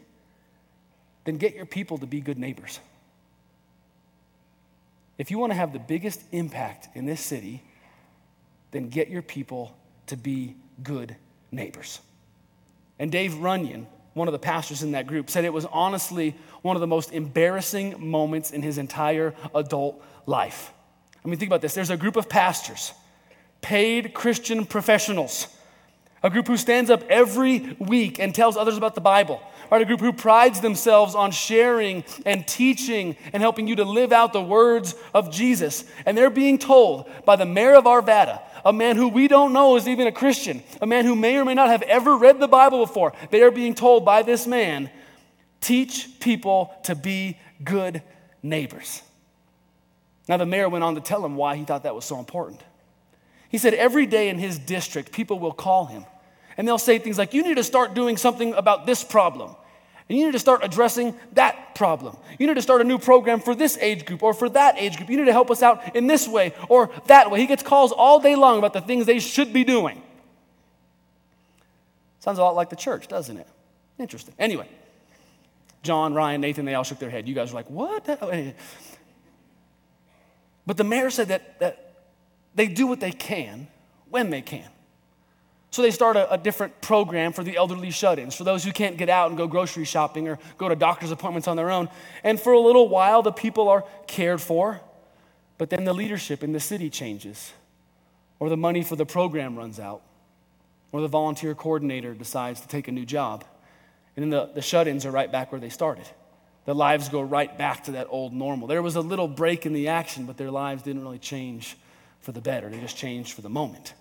then 1.23 1.37
get 1.37 1.55
your 1.55 1.65
people 1.65 1.99
to 1.99 2.09
be 2.09 2.21
good 2.21 2.39
neighbors. 2.41 2.81
If 5.17 5.31
you 5.31 5.39
want 5.39 5.53
to 5.53 5.55
have 5.55 5.73
the 5.73 5.79
biggest 5.79 6.23
impact 6.33 6.89
in 6.97 7.07
this 7.07 7.21
city, 7.21 7.63
then 8.73 8.89
get 8.89 9.09
your 9.09 9.23
people 9.23 9.77
to 10.09 10.17
be 10.17 10.57
good 10.83 11.15
neighbors. 11.53 12.01
And 12.99 13.13
Dave 13.13 13.37
Runyon, 13.37 13.87
one 14.15 14.27
of 14.27 14.33
the 14.33 14.41
pastors 14.41 14.83
in 14.83 14.91
that 14.91 15.07
group, 15.07 15.31
said 15.31 15.45
it 15.45 15.53
was 15.53 15.67
honestly 15.67 16.35
one 16.63 16.75
of 16.77 16.81
the 16.81 16.89
most 16.89 17.13
embarrassing 17.13 17.95
moments 18.05 18.51
in 18.51 18.61
his 18.61 18.77
entire 18.77 19.37
adult 19.55 20.05
life. 20.27 20.74
I 21.25 21.29
mean, 21.29 21.39
think 21.39 21.49
about 21.49 21.63
this 21.63 21.75
there's 21.75 21.91
a 21.91 21.97
group 21.97 22.17
of 22.17 22.29
pastors, 22.29 22.93
paid 23.61 24.15
Christian 24.15 24.67
professionals, 24.67 25.49
a 26.23 26.31
group 26.31 26.47
who 26.47 26.57
stands 26.57 26.91
up 26.91 27.03
every 27.09 27.77
week 27.79 28.19
and 28.19 28.35
tells 28.35 28.57
others 28.57 28.77
about 28.77 28.95
the 28.95 29.01
Bible. 29.01 29.41
Right, 29.71 29.81
a 29.81 29.87
group 29.87 30.01
who 30.01 30.13
prides 30.13 30.61
themselves 30.61 31.15
on 31.15 31.33
sharing 31.33 32.05
and 32.25 32.47
teaching 32.47 33.17
and 33.33 33.43
helping 33.43 33.67
you 33.67 33.77
to 33.77 33.85
live 33.85 34.13
out 34.13 34.33
the 34.33 34.43
words 34.43 34.95
of 35.13 35.33
Jesus. 35.33 35.85
And 36.07 36.17
they're 36.17 36.31
being 36.31 36.59
told 36.59 37.11
by 37.25 37.37
the 37.37 37.47
mayor 37.47 37.75
of 37.75 37.85
Arvada, 37.85 38.41
a 38.65 38.73
man 38.73 38.97
who 38.97 39.09
we 39.09 39.27
don't 39.27 39.53
know 39.53 39.77
is 39.77 39.89
even 39.89 40.07
a 40.07 40.13
Christian, 40.13 40.63
a 40.81 40.87
man 40.87 41.07
who 41.07 41.17
may 41.17 41.37
or 41.39 41.45
may 41.45 41.55
not 41.55 41.71
have 41.71 41.83
ever 41.83 42.17
read 42.17 42.39
the 42.39 42.47
Bible 42.47 42.87
before. 42.87 43.15
They 43.31 43.43
are 43.43 43.51
being 43.51 43.75
told 43.75 44.05
by 44.05 44.23
this 44.23 44.47
man, 44.47 44.91
teach 45.61 46.21
people 46.21 46.73
to 46.85 46.95
be 46.95 47.39
good 47.65 48.03
neighbors. 48.43 49.03
Now, 50.29 50.37
the 50.39 50.47
mayor 50.47 50.69
went 50.69 50.85
on 50.85 50.95
to 50.95 51.01
tell 51.01 51.25
him 51.25 51.37
why 51.37 51.57
he 51.57 51.65
thought 51.65 51.83
that 51.83 51.95
was 51.95 52.05
so 52.05 52.19
important. 52.19 52.61
He 53.51 53.59
said, 53.59 53.75
Every 53.75 54.07
day 54.07 54.29
in 54.29 54.39
his 54.39 54.59
district, 54.59 55.13
people 55.13 55.39
will 55.39 55.53
call 55.53 55.87
him 55.87 56.05
and 56.57 56.67
they'll 56.67 56.79
say 56.79 56.99
things 56.99 57.19
like, 57.19 57.35
You 57.35 57.43
need 57.43 57.57
to 57.57 57.65
start 57.65 57.95
doing 57.95 58.17
something 58.17 58.55
about 58.55 58.87
this 58.87 59.03
problem. 59.03 59.55
And 60.09 60.19
you 60.19 60.27
need 60.27 60.33
to 60.33 60.39
start 60.39 60.61
addressing 60.63 61.15
that 61.33 61.75
problem. 61.75 62.17
You 62.39 62.47
need 62.47 62.55
to 62.55 62.63
start 62.63 62.83
a 62.83 62.85
new 62.85 62.99
program 62.99 63.41
for 63.41 63.55
this 63.55 63.79
age 63.79 64.05
group 64.05 64.23
or 64.23 64.35
for 64.35 64.51
that 64.51 64.79
age 64.79 64.99
group. 64.99 65.09
You 65.09 65.17
need 65.17 65.25
to 65.25 65.33
help 65.33 65.51
us 65.51 65.63
out 65.63 65.97
in 65.97 66.07
this 66.07 66.29
way 66.29 66.53
or 66.69 66.91
that 67.07 67.31
way. 67.31 67.41
He 67.41 67.47
gets 67.47 67.63
calls 67.63 67.91
all 67.91 68.21
day 68.21 68.37
long 68.37 68.59
about 68.59 68.75
the 68.75 68.83
things 68.83 69.07
they 69.07 69.19
should 69.19 69.53
be 69.53 69.65
doing. 69.65 70.03
Sounds 72.21 72.39
a 72.39 72.43
lot 72.43 72.55
like 72.55 72.69
the 72.69 72.77
church, 72.77 73.09
doesn't 73.09 73.37
it? 73.37 73.49
Interesting. 73.99 74.35
Anyway, 74.39 74.69
John, 75.83 76.13
Ryan, 76.13 76.43
Nathan, 76.43 76.67
they 76.67 76.75
all 76.75 76.85
shook 76.85 76.99
their 76.99 77.11
head. 77.11 77.27
You 77.27 77.35
guys 77.35 77.53
are 77.53 77.55
like, 77.55 77.71
What? 77.71 78.07
But 80.67 80.77
the 80.77 80.85
mayor 80.85 81.11
said 81.11 81.29
that, 81.29 81.59
that 81.61 81.95
they 82.55 82.69
do 82.69 82.87
what 82.87 83.01
they 83.01 83.13
can 83.13 83.69
when 84.09 84.31
they 84.31 84.43
can. 84.43 84.69
So 85.71 85.83
they 85.83 85.91
start 85.91 86.17
a, 86.17 86.33
a 86.33 86.39
different 86.39 86.81
program 86.81 87.33
for 87.33 87.43
the 87.43 87.57
elderly 87.57 87.91
shut 87.91 88.21
ins, 88.21 88.37
for 88.37 88.45
those 88.45 88.63
who 88.63 88.71
can't 88.71 88.97
get 88.97 89.09
out 89.09 89.31
and 89.31 89.37
go 89.37 89.49
grocery 89.49 89.85
shopping 89.85 90.29
or 90.29 90.39
go 90.57 90.69
to 90.69 90.77
doctor's 90.77 91.11
appointments 91.11 91.49
on 91.49 91.57
their 91.57 91.71
own. 91.71 91.89
And 92.23 92.39
for 92.39 92.53
a 92.53 92.61
little 92.61 92.89
while, 92.89 93.23
the 93.23 93.33
people 93.33 93.69
are 93.69 93.85
cared 94.07 94.41
for, 94.41 94.81
but 95.59 95.71
then 95.71 95.85
the 95.85 95.93
leadership 95.93 96.45
in 96.45 96.53
the 96.53 96.61
city 96.61 96.91
changes, 96.91 97.53
or 98.39 98.49
the 98.49 98.57
money 98.57 98.85
for 98.85 98.95
the 98.95 99.05
program 99.05 99.57
runs 99.57 99.81
out, 99.81 100.03
or 100.93 101.01
the 101.01 101.09
volunteer 101.09 101.57
coordinator 101.57 102.15
decides 102.15 102.61
to 102.61 102.69
take 102.69 102.87
a 102.87 102.93
new 102.93 103.05
job. 103.05 103.45
And 104.17 104.23
then 104.23 104.31
the, 104.31 104.53
the 104.55 104.63
shut 104.63 104.87
ins 104.87 105.05
are 105.05 105.11
right 105.11 105.31
back 105.33 105.51
where 105.51 105.61
they 105.61 105.71
started. 105.71 106.07
Their 106.65 106.75
lives 106.75 107.09
go 107.09 107.21
right 107.21 107.57
back 107.57 107.85
to 107.85 107.93
that 107.93 108.07
old 108.11 108.33
normal. 108.33 108.67
There 108.67 108.83
was 108.83 108.97
a 108.97 109.01
little 109.01 109.29
break 109.29 109.67
in 109.67 109.73
the 109.73 109.89
action, 109.89 110.27
but 110.27 110.37
their 110.37 110.51
lives 110.51 110.83
didn't 110.83 111.03
really 111.03 111.19
change 111.19 111.77
for 112.21 112.33
the 112.33 112.41
better. 112.41 112.69
They 112.69 112.81
just 112.81 112.97
changed 112.97 113.33
for 113.33 113.43
the 113.43 113.51
moment. 113.51 113.95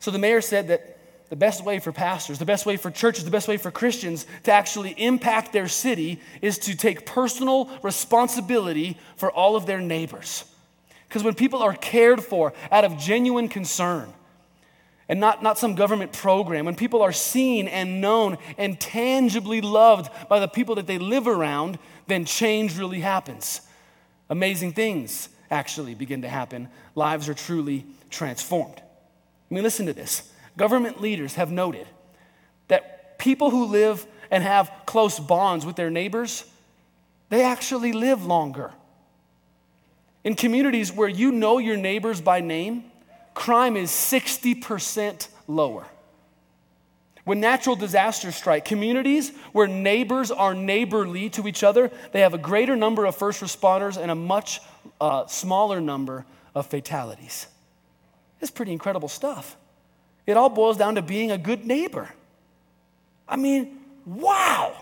So 0.00 0.10
the 0.10 0.18
mayor 0.18 0.40
said 0.40 0.68
that 0.68 0.98
the 1.28 1.36
best 1.36 1.62
way 1.62 1.78
for 1.78 1.92
pastors, 1.92 2.38
the 2.38 2.46
best 2.46 2.64
way 2.64 2.78
for 2.78 2.90
churches, 2.90 3.24
the 3.24 3.30
best 3.30 3.48
way 3.48 3.58
for 3.58 3.70
Christians 3.70 4.26
to 4.44 4.52
actually 4.52 4.92
impact 4.92 5.52
their 5.52 5.68
city 5.68 6.20
is 6.40 6.58
to 6.60 6.74
take 6.74 7.04
personal 7.04 7.70
responsibility 7.82 8.96
for 9.16 9.30
all 9.30 9.54
of 9.54 9.66
their 9.66 9.80
neighbors. 9.80 10.44
Because 11.06 11.22
when 11.22 11.34
people 11.34 11.62
are 11.62 11.74
cared 11.74 12.22
for 12.22 12.54
out 12.70 12.84
of 12.84 12.96
genuine 12.98 13.48
concern, 13.48 14.12
and 15.08 15.20
not, 15.20 15.42
not 15.42 15.58
some 15.58 15.74
government 15.74 16.12
program, 16.12 16.66
when 16.66 16.74
people 16.74 17.00
are 17.02 17.12
seen 17.12 17.66
and 17.66 18.00
known 18.00 18.36
and 18.58 18.78
tangibly 18.78 19.60
loved 19.60 20.10
by 20.28 20.38
the 20.38 20.48
people 20.48 20.74
that 20.74 20.86
they 20.86 20.98
live 20.98 21.26
around, 21.26 21.78
then 22.06 22.24
change 22.24 22.76
really 22.76 23.00
happens. 23.00 23.62
Amazing 24.28 24.72
things 24.72 25.30
actually 25.50 25.94
begin 25.94 26.22
to 26.22 26.28
happen. 26.28 26.68
Lives 26.94 27.28
are 27.28 27.34
truly 27.34 27.86
transformed. 28.10 28.82
I 29.50 29.54
mean, 29.54 29.62
listen 29.62 29.86
to 29.86 29.94
this. 29.94 30.30
Government 30.58 31.00
leaders 31.00 31.36
have 31.36 31.50
noted 31.50 31.86
that 32.68 33.18
people 33.18 33.50
who 33.50 33.64
live 33.64 34.06
and 34.30 34.42
have 34.42 34.70
close 34.84 35.18
bonds 35.18 35.64
with 35.64 35.76
their 35.76 35.90
neighbors, 35.90 36.44
they 37.30 37.42
actually 37.42 37.92
live 37.92 38.26
longer. 38.26 38.72
In 40.22 40.34
communities 40.34 40.92
where 40.92 41.08
you 41.08 41.32
know 41.32 41.56
your 41.56 41.78
neighbors 41.78 42.20
by 42.20 42.40
name, 42.40 42.87
crime 43.38 43.76
is 43.76 43.90
60% 43.90 45.28
lower. 45.46 45.86
When 47.22 47.38
natural 47.38 47.76
disasters 47.76 48.34
strike, 48.34 48.64
communities 48.64 49.30
where 49.52 49.68
neighbors 49.68 50.32
are 50.32 50.54
neighborly 50.54 51.30
to 51.30 51.46
each 51.46 51.62
other, 51.62 51.92
they 52.12 52.22
have 52.22 52.34
a 52.34 52.38
greater 52.38 52.74
number 52.74 53.04
of 53.04 53.14
first 53.14 53.40
responders 53.40 53.96
and 53.96 54.10
a 54.10 54.14
much 54.16 54.60
uh, 55.00 55.26
smaller 55.26 55.80
number 55.80 56.26
of 56.52 56.66
fatalities. 56.66 57.46
It's 58.40 58.50
pretty 58.50 58.72
incredible 58.72 59.08
stuff. 59.08 59.56
It 60.26 60.36
all 60.36 60.48
boils 60.48 60.76
down 60.76 60.96
to 60.96 61.02
being 61.02 61.30
a 61.30 61.38
good 61.38 61.64
neighbor. 61.64 62.10
I 63.28 63.36
mean, 63.36 63.78
wow! 64.04 64.74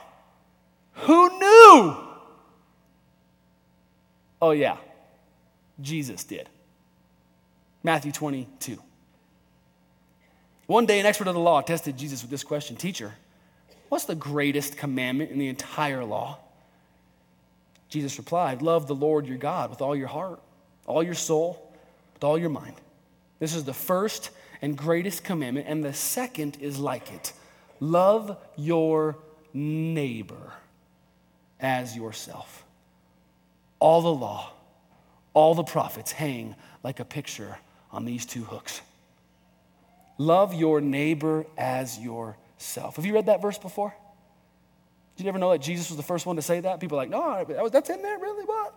Who 0.92 1.38
knew? 1.38 1.96
Oh, 4.40 4.52
yeah, 4.52 4.78
Jesus 5.80 6.24
did. 6.24 6.48
Matthew 7.86 8.10
22. 8.10 8.82
One 10.66 10.86
day, 10.86 10.98
an 10.98 11.06
expert 11.06 11.28
of 11.28 11.34
the 11.34 11.40
law 11.40 11.60
tested 11.60 11.96
Jesus 11.96 12.20
with 12.20 12.32
this 12.32 12.42
question 12.42 12.74
Teacher, 12.74 13.14
what's 13.90 14.06
the 14.06 14.16
greatest 14.16 14.76
commandment 14.76 15.30
in 15.30 15.38
the 15.38 15.46
entire 15.46 16.04
law? 16.04 16.40
Jesus 17.88 18.18
replied, 18.18 18.60
Love 18.60 18.88
the 18.88 18.94
Lord 18.96 19.28
your 19.28 19.38
God 19.38 19.70
with 19.70 19.80
all 19.80 19.94
your 19.94 20.08
heart, 20.08 20.40
all 20.84 21.00
your 21.00 21.14
soul, 21.14 21.72
with 22.14 22.24
all 22.24 22.36
your 22.36 22.50
mind. 22.50 22.74
This 23.38 23.54
is 23.54 23.62
the 23.62 23.72
first 23.72 24.30
and 24.60 24.76
greatest 24.76 25.22
commandment, 25.22 25.68
and 25.68 25.84
the 25.84 25.94
second 25.94 26.58
is 26.60 26.80
like 26.80 27.12
it 27.12 27.32
love 27.78 28.36
your 28.56 29.16
neighbor 29.54 30.54
as 31.60 31.96
yourself. 31.96 32.64
All 33.78 34.02
the 34.02 34.12
law, 34.12 34.50
all 35.34 35.54
the 35.54 35.62
prophets 35.62 36.10
hang 36.10 36.56
like 36.82 36.98
a 36.98 37.04
picture 37.04 37.58
on 37.96 38.04
these 38.04 38.26
two 38.26 38.44
hooks. 38.44 38.82
Love 40.18 40.52
your 40.52 40.82
neighbor 40.82 41.46
as 41.56 41.98
yourself. 41.98 42.96
Have 42.96 43.06
you 43.06 43.14
read 43.14 43.26
that 43.26 43.40
verse 43.40 43.58
before? 43.58 43.94
Did 45.16 45.24
you 45.24 45.28
ever 45.30 45.38
know 45.38 45.50
that 45.50 45.62
Jesus 45.62 45.88
was 45.88 45.96
the 45.96 46.02
first 46.02 46.26
one 46.26 46.36
to 46.36 46.42
say 46.42 46.60
that? 46.60 46.78
People 46.78 46.98
are 46.98 47.06
like, 47.06 47.10
no, 47.10 47.68
that's 47.70 47.88
in 47.88 48.02
there, 48.02 48.18
really? 48.18 48.44
What? 48.44 48.74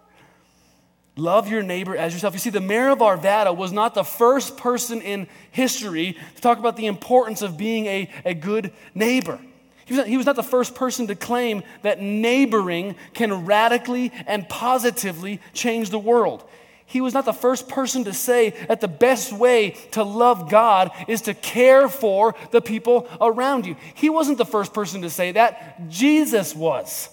Love 1.18 1.50
your 1.50 1.62
neighbor 1.62 1.98
as 1.98 2.14
yourself. 2.14 2.34
You 2.34 2.40
see, 2.40 2.50
the 2.50 2.62
mayor 2.62 2.90
of 2.90 3.00
Arvada 3.00 3.54
was 3.56 3.74
not 3.74 3.94
the 3.94 4.06
first 4.06 4.56
person 4.56 5.02
in 5.02 5.28
history 5.52 6.18
to 6.36 6.42
talk 6.42 6.58
about 6.58 6.78
the 6.78 6.86
importance 6.86 7.42
of 7.42 7.58
being 7.58 7.88
a, 7.88 8.10
a 8.24 8.34
good 8.34 8.72
neighbor. 8.96 9.38
He 9.86 9.94
was, 9.94 9.98
not, 9.98 10.08
he 10.08 10.16
was 10.16 10.26
not 10.26 10.38
the 10.38 10.44
first 10.44 10.76
person 10.76 11.08
to 11.08 11.16
claim 11.16 11.64
that 11.82 12.00
neighboring 12.00 12.96
can 13.14 13.46
radically 13.46 14.14
and 14.28 14.48
positively 14.48 15.42
change 15.52 15.90
the 15.90 16.00
world. 16.00 16.48
He 16.90 17.02
was 17.02 17.14
not 17.14 17.26
the 17.26 17.34
first 17.34 17.70
person 17.70 18.06
to 18.06 18.14
say 18.14 18.50
that 18.68 18.82
the 18.82 18.88
best 18.88 19.32
way 19.32 19.78
to 19.92 20.02
love 20.02 20.50
God 20.50 20.90
is 21.08 21.22
to 21.22 21.36
care 21.36 21.88
for 21.88 22.34
the 22.50 22.62
people 22.62 23.08
around 23.22 23.68
you. 23.68 23.76
He 23.94 24.10
wasn't 24.10 24.40
the 24.40 24.46
first 24.46 24.74
person 24.74 25.04
to 25.04 25.10
say 25.12 25.34
that, 25.34 25.88
Jesus 25.88 26.56
was. 26.56 27.08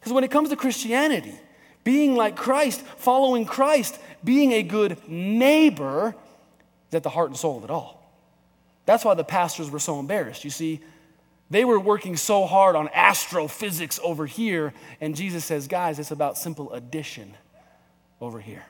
Because 0.00 0.14
when 0.14 0.24
it 0.24 0.30
comes 0.30 0.48
to 0.48 0.56
Christianity, 0.56 1.34
being 1.84 2.16
like 2.16 2.36
Christ, 2.36 2.80
following 2.80 3.44
Christ, 3.44 4.00
being 4.24 4.52
a 4.52 4.62
good 4.62 4.96
neighbor 5.06 6.14
is 6.88 6.94
at 6.94 7.02
the 7.02 7.10
heart 7.10 7.28
and 7.28 7.36
soul 7.36 7.58
of 7.58 7.64
it 7.64 7.70
all. 7.70 8.02
That's 8.86 9.04
why 9.04 9.12
the 9.12 9.24
pastors 9.24 9.70
were 9.70 9.78
so 9.78 10.00
embarrassed. 10.00 10.42
You 10.42 10.50
see, 10.50 10.80
they 11.50 11.66
were 11.66 11.78
working 11.78 12.16
so 12.16 12.46
hard 12.46 12.76
on 12.76 12.88
astrophysics 12.94 14.00
over 14.02 14.24
here, 14.24 14.72
and 15.02 15.14
Jesus 15.14 15.44
says, 15.44 15.68
guys, 15.68 15.98
it's 15.98 16.12
about 16.12 16.38
simple 16.38 16.72
addition 16.72 17.34
over 18.22 18.40
here. 18.40 18.64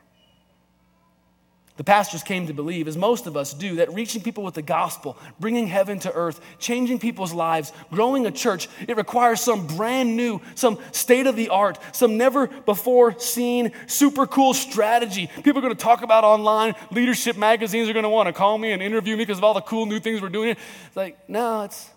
The 1.82 1.86
pastors 1.86 2.22
came 2.22 2.46
to 2.46 2.54
believe, 2.54 2.86
as 2.86 2.96
most 2.96 3.26
of 3.26 3.36
us 3.36 3.52
do, 3.52 3.74
that 3.74 3.92
reaching 3.92 4.22
people 4.22 4.44
with 4.44 4.54
the 4.54 4.62
gospel, 4.62 5.18
bringing 5.40 5.66
heaven 5.66 5.98
to 5.98 6.12
earth, 6.12 6.40
changing 6.60 7.00
people's 7.00 7.32
lives, 7.32 7.72
growing 7.90 8.24
a 8.24 8.30
church, 8.30 8.68
it 8.86 8.96
requires 8.96 9.40
some 9.40 9.66
brand 9.66 10.16
new, 10.16 10.40
some 10.54 10.78
state 10.92 11.26
of 11.26 11.34
the 11.34 11.48
art, 11.48 11.80
some 11.90 12.16
never 12.16 12.46
before 12.46 13.18
seen, 13.18 13.72
super 13.88 14.28
cool 14.28 14.54
strategy. 14.54 15.28
People 15.42 15.58
are 15.58 15.60
going 15.60 15.74
to 15.74 15.82
talk 15.82 16.02
about 16.02 16.22
online. 16.22 16.76
Leadership 16.92 17.36
magazines 17.36 17.88
are 17.88 17.92
going 17.92 18.04
to 18.04 18.08
want 18.08 18.28
to 18.28 18.32
call 18.32 18.58
me 18.58 18.70
and 18.70 18.80
interview 18.80 19.16
me 19.16 19.24
because 19.24 19.38
of 19.38 19.42
all 19.42 19.54
the 19.54 19.60
cool 19.60 19.84
new 19.84 19.98
things 19.98 20.22
we're 20.22 20.28
doing. 20.28 20.50
It's 20.50 20.96
like, 20.96 21.28
no, 21.28 21.62
it's 21.62 21.90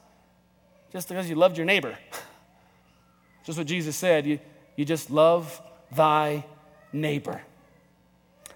just 0.91 1.09
because 1.09 1.29
you 1.29 1.35
loved 1.35 1.57
your 1.57 1.65
neighbor. 1.67 1.95
Just 3.45 3.59
what 3.59 3.67
Jesus 3.67 3.95
said. 3.95 4.25
You, 4.25 4.39
you 4.75 4.85
just 4.85 5.11
love 5.11 5.61
thy 5.91 6.43
neighbor. 6.91 7.39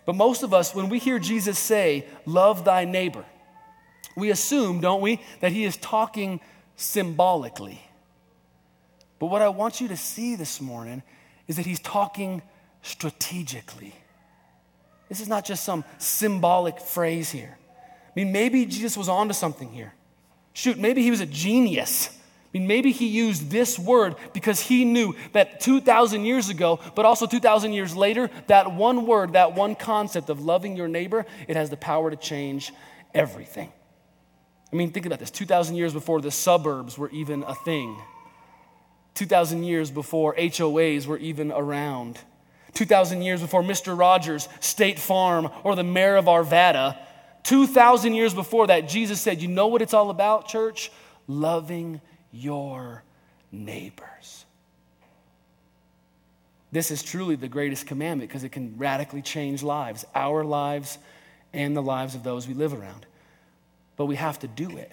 But 0.10 0.16
most 0.16 0.42
of 0.42 0.56
us, 0.56 0.74
when 0.74 0.90
we 0.90 0.98
hear 0.98 1.20
Jesus 1.20 1.60
say, 1.60 2.08
Love 2.26 2.66
thy 2.66 2.84
neighbor, 2.84 3.24
we 4.16 4.32
assume, 4.32 4.82
don't 4.82 5.02
we, 5.02 5.22
that 5.40 5.52
he 5.52 5.66
is 5.66 5.78
talking 5.78 6.40
symbolically. 6.76 7.80
But 9.20 9.28
what 9.28 9.44
I 9.44 9.50
want 9.50 9.80
you 9.80 9.88
to 9.90 9.96
see 9.96 10.36
this 10.36 10.60
morning 10.62 11.04
is 11.48 11.58
that 11.58 11.68
he's 11.68 11.80
talking 11.80 12.42
strategically. 12.82 13.94
This 15.10 15.22
is 15.22 15.28
not 15.28 15.46
just 15.46 15.64
some 15.64 15.86
symbolic 16.00 16.80
phrase 16.80 17.30
here. 17.30 17.60
I 18.08 18.12
mean, 18.16 18.32
maybe 18.32 18.66
Jesus 18.66 18.98
was 18.98 19.10
onto 19.10 19.36
something 19.36 19.72
here. 19.72 19.94
Shoot, 20.54 20.80
maybe 20.80 21.04
he 21.04 21.12
was 21.12 21.22
a 21.22 21.28
genius 21.28 22.19
I 22.52 22.58
mean, 22.58 22.68
maybe 22.68 22.92
he 22.92 23.06
used 23.06 23.52
this 23.52 23.78
word 23.78 24.16
because 24.34 24.60
he 24.60 24.84
knew 24.84 25.16
that 25.34 25.60
2,000 25.60 26.26
years 26.26 26.50
ago, 26.50 26.80
but 26.96 27.06
also 27.06 27.28
2,000 27.28 27.74
years 27.74 27.96
later, 27.96 28.32
that 28.48 28.74
one 28.74 29.06
word, 29.06 29.34
that 29.34 29.54
one 29.54 29.76
concept 29.76 30.32
of 30.32 30.42
loving 30.44 30.76
your 30.76 30.88
neighbor, 30.88 31.28
it 31.48 31.56
has 31.56 31.70
the 31.70 31.78
power 31.78 32.10
to 32.10 32.16
change 32.16 32.74
everything. 33.14 33.72
I 34.74 34.76
mean, 34.76 34.92
think 34.92 35.06
about 35.06 35.20
this 35.20 35.30
2,000 35.30 35.76
years 35.76 35.94
before 35.94 36.22
the 36.22 36.32
suburbs 36.32 36.98
were 36.98 37.10
even 37.12 37.44
a 37.44 37.54
thing, 37.54 37.96
2,000 39.14 39.64
years 39.64 39.92
before 39.92 40.34
HOAs 40.36 41.06
were 41.06 41.18
even 41.20 41.52
around, 41.52 42.18
2,000 42.74 43.22
years 43.22 43.42
before 43.42 43.62
Mr. 43.62 43.98
Rogers, 43.98 44.50
State 44.60 44.98
Farm, 44.98 45.50
or 45.64 45.76
the 45.76 45.84
mayor 45.84 46.16
of 46.16 46.26
Arvada. 46.26 46.98
2,000 47.44 48.14
years 48.16 48.34
before 48.34 48.68
that, 48.68 48.88
Jesus 48.88 49.22
said, 49.22 49.42
You 49.42 49.48
know 49.48 49.68
what 49.68 49.82
it's 49.82 49.94
all 49.94 50.10
about, 50.10 50.48
church? 50.48 50.92
Loving 51.28 52.02
your 52.32 53.04
neighbors. 53.52 54.46
This 56.72 56.92
is 56.92 57.02
truly 57.02 57.36
the 57.36 57.48
greatest 57.48 57.88
commandment 57.88 58.30
because 58.30 58.44
it 58.44 58.52
can 58.52 58.78
radically 58.78 59.22
change 59.22 59.64
lives, 59.64 60.06
our 60.14 60.44
lives 60.44 61.00
and 61.52 61.76
the 61.76 61.82
lives 61.82 62.14
of 62.14 62.24
those 62.24 62.48
we 62.48 62.54
live 62.54 62.74
around. 62.74 63.06
But 63.98 64.06
we 64.06 64.16
have 64.16 64.40
to 64.40 64.48
do 64.48 64.78
it. 64.78 64.92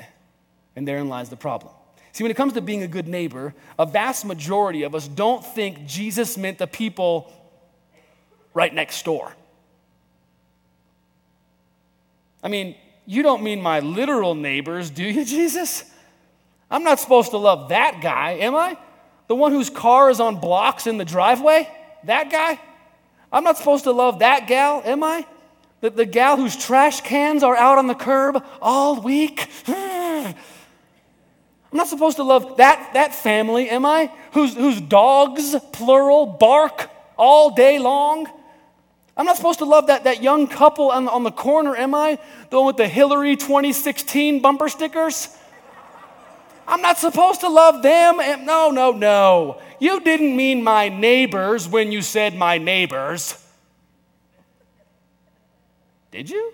And 0.75 0.89
therein 0.89 1.09
lies 1.09 1.29
the 1.29 1.37
problem. 1.37 1.73
See, 2.13 2.25
when 2.25 2.31
it 2.31 2.37
comes 2.37 2.55
to 2.55 2.63
being 2.63 2.83
a 2.83 2.89
good 2.89 3.09
neighbor, 3.09 3.55
a 3.79 3.85
vast 3.85 4.25
majority 4.25 4.85
of 4.85 4.95
us 4.95 5.07
don't 5.07 5.45
think 5.45 5.87
Jesus 5.87 6.39
meant 6.39 6.57
the 6.57 6.67
people 6.67 7.31
right 8.55 8.73
next 8.73 9.05
door. 9.05 9.35
I 12.43 12.49
mean, 12.49 12.75
you 13.05 13.23
don't 13.23 13.43
mean 13.43 13.61
my 13.61 13.81
literal 13.81 14.35
neighbors, 14.35 14.89
do 14.89 15.05
you, 15.05 15.25
Jesus? 15.27 15.85
I'm 16.71 16.83
not 16.83 16.99
supposed 16.99 17.31
to 17.31 17.39
love 17.39 17.69
that 17.69 18.01
guy, 18.01 18.33
am 18.33 18.55
I? 18.55 18.77
The 19.29 19.35
one 19.35 19.53
whose 19.53 19.71
car 19.71 20.11
is 20.11 20.21
on 20.21 20.41
blocks 20.41 20.87
in 20.87 20.99
the 20.99 21.05
driveway? 21.05 21.69
That 22.05 22.31
guy? 22.31 22.61
I'm 23.33 23.45
not 23.45 23.59
supposed 23.59 23.85
to 23.85 23.93
love 23.93 24.21
that 24.21 24.47
gal, 24.47 24.83
am 24.85 25.03
I? 25.03 25.27
The, 25.81 25.91
the 25.91 26.07
gal 26.07 26.37
whose 26.37 26.57
trash 26.57 27.01
cans 27.03 27.43
are 27.43 27.57
out 27.57 27.79
on 27.79 27.87
the 27.87 27.95
curb 27.95 28.43
all 28.61 29.01
week? 29.01 29.49
I'm 29.69 30.35
I'm 31.73 31.79
not 31.79 31.89
supposed 31.89 32.17
to 32.17 32.23
love 32.23 32.57
that, 32.57 32.93
that 32.95 33.15
family, 33.15 33.69
am 33.69 33.85
I? 33.85 34.11
Whose, 34.33 34.55
whose 34.55 34.81
dogs, 34.81 35.55
plural, 35.73 36.25
bark 36.25 36.89
all 37.19 37.51
day 37.51 37.79
long? 37.79 38.27
I'm 39.15 39.27
not 39.27 39.37
supposed 39.37 39.59
to 39.59 39.67
love 39.67 39.89
that, 39.89 40.05
that 40.05 40.23
young 40.23 40.47
couple 40.47 40.91
on, 40.91 41.07
on 41.07 41.23
the 41.23 41.31
corner, 41.31 41.77
am 41.77 41.95
I? 41.95 42.19
The 42.49 42.57
one 42.57 42.67
with 42.67 42.79
the 42.79 42.89
Hillary 42.89 43.37
2016 43.37 44.41
bumper 44.41 44.71
stickers? 44.71 45.29
I'm 46.67 46.83
not 46.83 46.99
supposed 46.99 47.41
to 47.41 47.49
love 47.49 47.83
them. 47.83 48.17
No, 48.45 48.71
no, 48.71 48.93
no. 48.93 49.61
You 49.79 50.01
didn't 50.01 50.37
mean 50.37 50.65
my 50.65 50.89
neighbors 50.89 51.69
when 51.69 51.93
you 51.93 52.03
said 52.03 52.35
my 52.35 52.59
neighbors. 52.59 53.43
Did 56.11 56.31
you? 56.31 56.53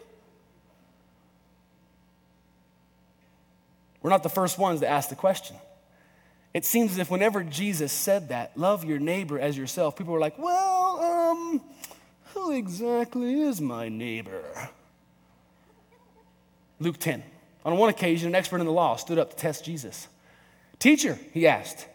We're 4.03 4.11
not 4.11 4.23
the 4.23 4.29
first 4.29 4.59
ones 4.59 4.81
to 4.81 4.89
ask 4.89 5.09
the 5.09 5.15
question. 5.15 5.57
It 6.53 6.65
seems 6.65 6.93
as 6.93 6.99
if 6.99 7.11
whenever 7.11 7.43
Jesus 7.43 7.93
said 7.93 8.29
that, 8.29 8.57
love 8.59 8.85
your 8.85 8.99
neighbor 8.99 9.39
as 9.39 9.57
yourself, 9.57 9.97
people 9.97 10.13
were 10.13 10.21
like, 10.21 10.39
well, 10.39 11.01
um, 11.01 11.63
who 12.35 12.53
exactly 12.53 13.41
is 13.41 13.61
my 13.61 13.89
neighbor? 13.89 14.43
Luke 16.79 16.99
10. 16.99 17.23
On 17.65 17.77
one 17.77 17.91
occasion, 17.91 18.29
an 18.29 18.35
expert 18.35 18.61
in 18.61 18.67
the 18.67 18.73
law 18.73 18.97
stood 18.97 19.19
up 19.19 19.31
to 19.31 19.37
test 19.37 19.65
Jesus. 19.65 20.09
Teacher, 20.79 21.19
he 21.33 21.47
asked, 21.47 21.87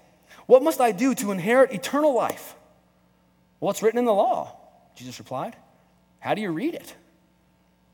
what 0.48 0.64
must 0.64 0.82
I 0.82 0.92
do 0.92 1.14
to 1.16 1.32
inherit 1.32 1.72
eternal 1.72 2.16
life? 2.16 2.56
What's 3.60 3.84
written 3.84 4.00
in 4.00 4.06
the 4.06 4.14
law? 4.14 4.56
Jesus 4.96 5.20
replied, 5.20 5.56
How 6.20 6.34
do 6.34 6.42
you 6.42 6.52
read 6.52 6.74
it? 6.74 6.96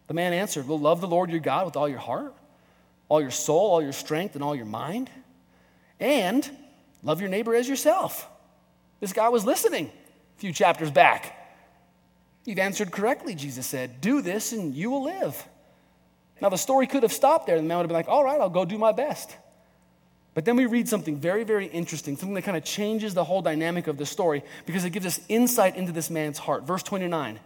The 0.07 0.13
man 0.13 0.33
answered, 0.33 0.67
Well, 0.67 0.79
love 0.79 1.01
the 1.01 1.07
Lord 1.07 1.31
your 1.31 1.39
God 1.39 1.65
with 1.65 1.75
all 1.75 1.89
your 1.89 1.99
heart, 1.99 2.35
all 3.09 3.21
your 3.21 3.31
soul, 3.31 3.71
all 3.71 3.81
your 3.81 3.91
strength, 3.91 4.35
and 4.35 4.43
all 4.43 4.55
your 4.55 4.65
mind, 4.65 5.09
and 5.99 6.49
love 7.01 7.19
your 7.19 7.29
neighbor 7.29 7.55
as 7.55 7.67
yourself. 7.67 8.29
This 8.99 9.13
guy 9.13 9.29
was 9.29 9.45
listening 9.45 9.87
a 9.87 10.39
few 10.39 10.53
chapters 10.53 10.91
back. 10.91 11.39
You've 12.45 12.59
answered 12.59 12.91
correctly, 12.91 13.35
Jesus 13.35 13.65
said. 13.65 13.99
Do 13.99 14.21
this 14.21 14.51
and 14.51 14.75
you 14.75 14.91
will 14.91 15.03
live. 15.03 15.47
Now, 16.41 16.49
the 16.49 16.57
story 16.57 16.87
could 16.87 17.03
have 17.03 17.13
stopped 17.13 17.47
there. 17.47 17.57
The 17.57 17.63
man 17.63 17.77
would 17.77 17.83
have 17.83 17.89
been 17.89 17.95
like, 17.95 18.07
All 18.07 18.23
right, 18.23 18.39
I'll 18.39 18.49
go 18.49 18.65
do 18.65 18.77
my 18.77 18.91
best. 18.91 19.35
But 20.33 20.45
then 20.45 20.55
we 20.55 20.65
read 20.65 20.89
something 20.89 21.17
very, 21.17 21.43
very 21.43 21.67
interesting, 21.67 22.17
something 22.17 22.33
that 22.33 22.41
kind 22.41 22.57
of 22.57 22.63
changes 22.63 23.13
the 23.13 23.23
whole 23.23 23.41
dynamic 23.41 23.87
of 23.87 23.97
the 23.97 24.05
story 24.05 24.43
because 24.65 24.83
it 24.83 24.89
gives 24.89 25.05
us 25.05 25.19
insight 25.29 25.75
into 25.75 25.91
this 25.91 26.09
man's 26.09 26.39
heart. 26.39 26.63
Verse 26.63 26.83
29 26.83 27.39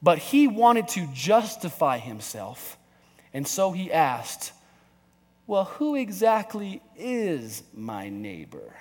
But 0.00 0.18
he 0.18 0.46
wanted 0.46 0.88
to 0.88 1.08
justify 1.12 1.98
himself, 1.98 2.78
and 3.34 3.46
so 3.46 3.72
he 3.72 3.92
asked, 3.92 4.52
Well, 5.46 5.64
who 5.64 5.96
exactly 5.96 6.82
is 6.96 7.64
my 7.74 8.08
neighbor? 8.08 8.74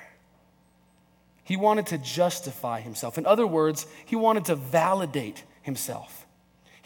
He 1.44 1.58
wanted 1.58 1.88
to 1.88 1.98
justify 1.98 2.82
himself. 2.82 3.18
In 3.18 3.26
other 3.26 3.48
words, 3.48 3.88
he 4.06 4.16
wanted 4.16 4.46
to 4.46 4.56
validate 4.56 5.44
himself. 5.64 6.28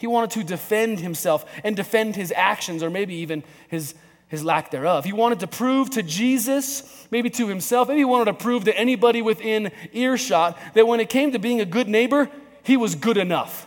He 0.04 0.08
wanted 0.08 0.32
to 0.32 0.44
defend 0.44 1.00
himself 1.00 1.50
and 1.64 1.74
defend 1.74 2.14
his 2.14 2.30
actions 2.36 2.82
or 2.82 2.90
maybe 2.90 3.14
even 3.14 3.42
his 3.68 3.94
his 4.28 4.44
lack 4.44 4.70
thereof. 4.70 5.06
He 5.06 5.14
wanted 5.14 5.40
to 5.40 5.46
prove 5.46 5.88
to 5.92 6.02
Jesus, 6.02 7.06
maybe 7.10 7.30
to 7.30 7.48
himself, 7.48 7.88
maybe 7.88 8.00
he 8.00 8.04
wanted 8.04 8.26
to 8.26 8.34
prove 8.34 8.64
to 8.64 8.78
anybody 8.78 9.22
within 9.22 9.72
earshot 9.94 10.58
that 10.74 10.86
when 10.86 11.00
it 11.00 11.08
came 11.08 11.32
to 11.32 11.38
being 11.38 11.62
a 11.62 11.64
good 11.64 11.88
neighbor, 11.88 12.28
he 12.62 12.76
was 12.76 12.94
good 12.94 13.16
enough. 13.16 13.66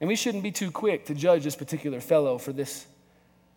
And 0.00 0.08
we 0.08 0.16
shouldn't 0.16 0.42
be 0.42 0.52
too 0.52 0.70
quick 0.70 1.04
to 1.06 1.14
judge 1.14 1.44
this 1.44 1.54
particular 1.54 2.00
fellow 2.00 2.38
for 2.38 2.54
this 2.54 2.86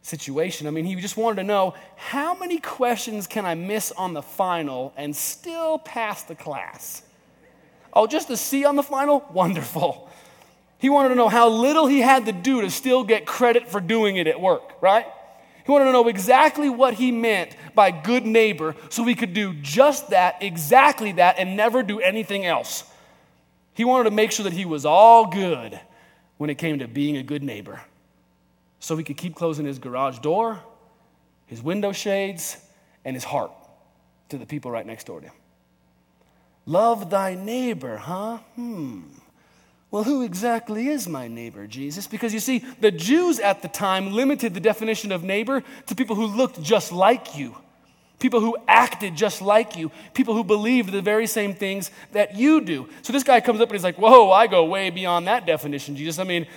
situation. 0.02 0.68
I 0.68 0.72
mean, 0.72 0.84
he 0.84 0.96
just 0.96 1.16
wanted 1.16 1.38
to 1.38 1.44
know 1.46 1.76
how 1.96 2.36
many 2.36 2.58
questions 2.58 3.26
can 3.26 3.46
I 3.46 3.56
miss 3.56 3.94
on 3.94 4.12
the 4.12 4.22
final 4.22 4.94
and 4.98 5.16
still 5.16 5.80
pass 5.80 6.24
the 6.24 6.36
class? 6.36 7.04
Oh, 7.94 8.06
just 8.06 8.30
a 8.30 8.36
C 8.38 8.64
on 8.66 8.76
the 8.76 8.84
final? 8.84 9.26
Wonderful. 9.32 10.08
He 10.80 10.90
wanted 10.90 11.10
to 11.10 11.16
know 11.16 11.30
how 11.30 11.50
little 11.50 11.88
he 11.88 12.02
had 12.02 12.26
to 12.26 12.32
do 12.32 12.62
to 12.62 12.70
still 12.70 13.04
get 13.04 13.26
credit 13.26 13.68
for 13.68 13.80
doing 13.80 14.18
it 14.18 14.28
at 14.28 14.40
work, 14.40 14.74
right? 14.82 15.06
He 15.66 15.72
wanted 15.72 15.86
to 15.86 15.92
know 15.92 16.08
exactly 16.08 16.70
what 16.70 16.94
he 16.94 17.12
meant 17.12 17.56
by 17.76 17.92
good 17.92 18.26
neighbor 18.26 18.76
so 18.90 19.04
he 19.04 19.16
could 19.16 19.34
do 19.34 19.54
just 19.56 20.12
that, 20.12 20.38
exactly 20.42 21.14
that, 21.14 21.40
and 21.40 21.58
never 21.58 21.84
do 21.84 22.00
anything 22.00 22.46
else. 22.46 22.84
He 23.74 23.84
wanted 23.84 24.06
to 24.06 24.12
make 24.12 24.32
sure 24.32 24.46
that 24.46 24.54
he 24.54 24.66
was 24.66 24.86
all 24.86 25.28
good 25.28 25.80
when 26.38 26.50
it 26.50 26.58
came 26.58 26.80
to 26.80 26.88
being 26.88 27.18
a 27.18 27.24
good 27.24 27.44
neighbor 27.44 27.82
so 28.80 28.96
he 28.96 29.04
could 29.04 29.18
keep 29.18 29.36
closing 29.36 29.66
his 29.66 29.80
garage 29.80 30.20
door, 30.20 30.60
his 31.48 31.62
window 31.62 31.92
shades, 31.92 32.58
and 33.04 33.16
his 33.16 33.24
heart 33.24 33.52
to 34.30 34.38
the 34.38 34.46
people 34.46 34.72
right 34.72 34.86
next 34.86 35.06
door 35.08 35.20
to 35.20 35.28
him. 35.28 35.36
Love 36.66 37.10
thy 37.10 37.34
neighbor, 37.34 37.98
huh? 37.98 38.38
Hmm. 38.56 39.02
Well, 39.90 40.04
who 40.04 40.24
exactly 40.24 40.90
is 40.90 41.08
my 41.08 41.28
neighbor, 41.28 41.66
Jesus? 41.66 42.08
Because 42.08 42.34
you 42.34 42.42
see, 42.42 42.60
the 42.82 42.92
Jews 42.92 43.40
at 43.40 43.62
the 43.62 43.70
time 43.70 44.12
limited 44.12 44.54
the 44.54 44.60
definition 44.60 45.12
of 45.12 45.24
neighbor 45.24 45.64
to 45.86 45.96
people 45.96 46.16
who 46.16 46.26
looked 46.26 46.62
just 46.62 46.92
like 46.92 47.38
you, 47.38 47.56
people 48.20 48.42
who 48.42 48.58
acted 48.68 49.16
just 49.16 49.42
like 49.42 49.78
you, 49.78 49.90
people 50.14 50.34
who 50.34 50.44
believed 50.44 50.92
the 50.92 51.02
very 51.02 51.26
same 51.26 51.54
things 51.54 51.90
that 52.12 52.36
you 52.36 52.60
do. 52.60 52.90
So 53.02 53.14
this 53.14 53.24
guy 53.24 53.40
comes 53.40 53.62
up 53.62 53.70
and 53.70 53.76
he's 53.76 53.84
like, 53.84 53.98
Whoa, 53.98 54.30
I 54.30 54.48
go 54.48 54.66
way 54.66 54.90
beyond 54.90 55.28
that 55.28 55.46
definition, 55.46 55.96
Jesus. 55.96 56.20
I 56.20 56.26
mean, 56.26 56.48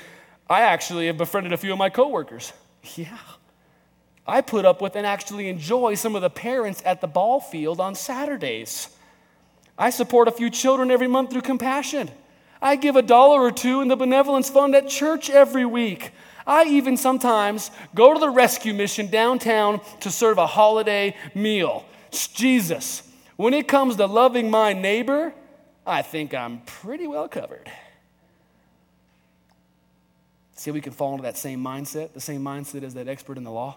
I 0.48 0.62
actually 0.62 1.06
have 1.06 1.16
befriended 1.16 1.52
a 1.52 1.56
few 1.56 1.72
of 1.72 1.78
my 1.78 1.90
coworkers. 1.90 2.52
Yeah. 2.96 3.18
I 4.26 4.42
put 4.42 4.64
up 4.64 4.80
with 4.80 4.94
and 4.96 5.06
actually 5.06 5.48
enjoy 5.48 5.94
some 5.94 6.14
of 6.14 6.22
the 6.22 6.30
parents 6.30 6.82
at 6.86 7.00
the 7.00 7.08
ball 7.08 7.40
field 7.40 7.80
on 7.80 7.94
Saturdays. 7.94 8.88
I 9.76 9.90
support 9.90 10.28
a 10.28 10.30
few 10.30 10.50
children 10.50 10.90
every 10.90 11.08
month 11.08 11.30
through 11.32 11.42
compassion. 11.42 12.10
I 12.62 12.76
give 12.76 12.96
a 12.96 13.02
dollar 13.02 13.40
or 13.40 13.50
two 13.50 13.80
in 13.80 13.88
the 13.88 13.96
benevolence 13.96 14.50
fund 14.50 14.74
at 14.74 14.88
church 14.88 15.30
every 15.30 15.64
week. 15.64 16.12
I 16.46 16.64
even 16.64 16.96
sometimes 16.96 17.70
go 17.94 18.12
to 18.12 18.20
the 18.20 18.30
rescue 18.30 18.74
mission 18.74 19.06
downtown 19.06 19.80
to 20.00 20.10
serve 20.10 20.38
a 20.38 20.46
holiday 20.46 21.16
meal. 21.34 21.84
It's 22.08 22.26
Jesus. 22.26 23.02
When 23.36 23.54
it 23.54 23.68
comes 23.68 23.96
to 23.96 24.06
loving 24.06 24.50
my 24.50 24.72
neighbor, 24.72 25.32
I 25.86 26.02
think 26.02 26.34
I'm 26.34 26.60
pretty 26.62 27.06
well 27.06 27.28
covered. 27.28 27.70
See, 30.56 30.70
we 30.70 30.82
can 30.82 30.92
fall 30.92 31.12
into 31.12 31.22
that 31.22 31.38
same 31.38 31.62
mindset, 31.62 32.12
the 32.12 32.20
same 32.20 32.42
mindset 32.42 32.82
as 32.82 32.94
that 32.94 33.08
expert 33.08 33.38
in 33.38 33.44
the 33.44 33.50
law. 33.50 33.76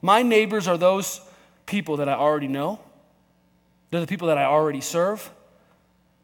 My 0.00 0.22
neighbors 0.22 0.66
are 0.66 0.78
those 0.78 1.20
people 1.66 1.98
that 1.98 2.08
I 2.08 2.14
already 2.14 2.48
know. 2.48 2.78
They're 3.90 4.00
the 4.00 4.06
people 4.06 4.28
that 4.28 4.38
I 4.38 4.44
already 4.44 4.80
serve. 4.80 5.30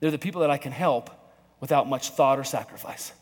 They're 0.00 0.10
the 0.10 0.18
people 0.18 0.40
that 0.40 0.50
I 0.50 0.56
can 0.56 0.72
help 0.72 1.10
without 1.62 1.88
much 1.88 2.10
thought 2.10 2.40
or 2.40 2.44
sacrifice. 2.44 3.12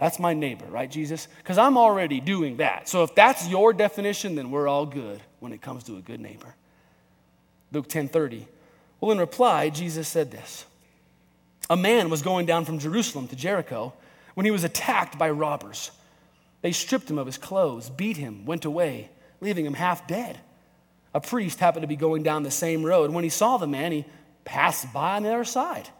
That's 0.00 0.18
my 0.18 0.32
neighbor, 0.32 0.64
right, 0.64 0.90
Jesus? 0.90 1.28
Because 1.38 1.58
I'm 1.58 1.76
already 1.76 2.18
doing 2.18 2.56
that. 2.56 2.88
So 2.88 3.04
if 3.04 3.14
that's 3.14 3.46
your 3.46 3.74
definition, 3.74 4.34
then 4.34 4.50
we're 4.50 4.66
all 4.66 4.86
good 4.86 5.20
when 5.38 5.52
it 5.52 5.60
comes 5.60 5.84
to 5.84 5.98
a 5.98 6.00
good 6.00 6.18
neighbor. 6.18 6.54
Luke 7.70 7.88
10:30. 7.88 8.46
Well, 9.00 9.12
in 9.12 9.18
reply, 9.18 9.68
Jesus 9.68 10.08
said 10.08 10.30
this. 10.30 10.64
A 11.68 11.76
man 11.76 12.08
was 12.08 12.22
going 12.22 12.46
down 12.46 12.64
from 12.64 12.78
Jerusalem 12.78 13.28
to 13.28 13.36
Jericho 13.36 13.92
when 14.32 14.46
he 14.46 14.50
was 14.50 14.64
attacked 14.64 15.18
by 15.18 15.28
robbers. 15.28 15.90
They 16.62 16.72
stripped 16.72 17.10
him 17.10 17.18
of 17.18 17.26
his 17.26 17.36
clothes, 17.36 17.90
beat 17.90 18.16
him, 18.16 18.46
went 18.46 18.64
away, 18.64 19.10
leaving 19.42 19.66
him 19.66 19.74
half 19.74 20.08
dead. 20.08 20.40
A 21.12 21.20
priest 21.20 21.60
happened 21.60 21.82
to 21.82 21.86
be 21.86 21.96
going 21.96 22.22
down 22.22 22.44
the 22.44 22.50
same 22.50 22.82
road. 22.82 23.10
When 23.10 23.24
he 23.24 23.30
saw 23.30 23.58
the 23.58 23.66
man, 23.66 23.92
he 23.92 24.06
passed 24.46 24.90
by 24.94 25.16
on 25.16 25.24
the 25.24 25.34
other 25.34 25.44
side. 25.44 25.90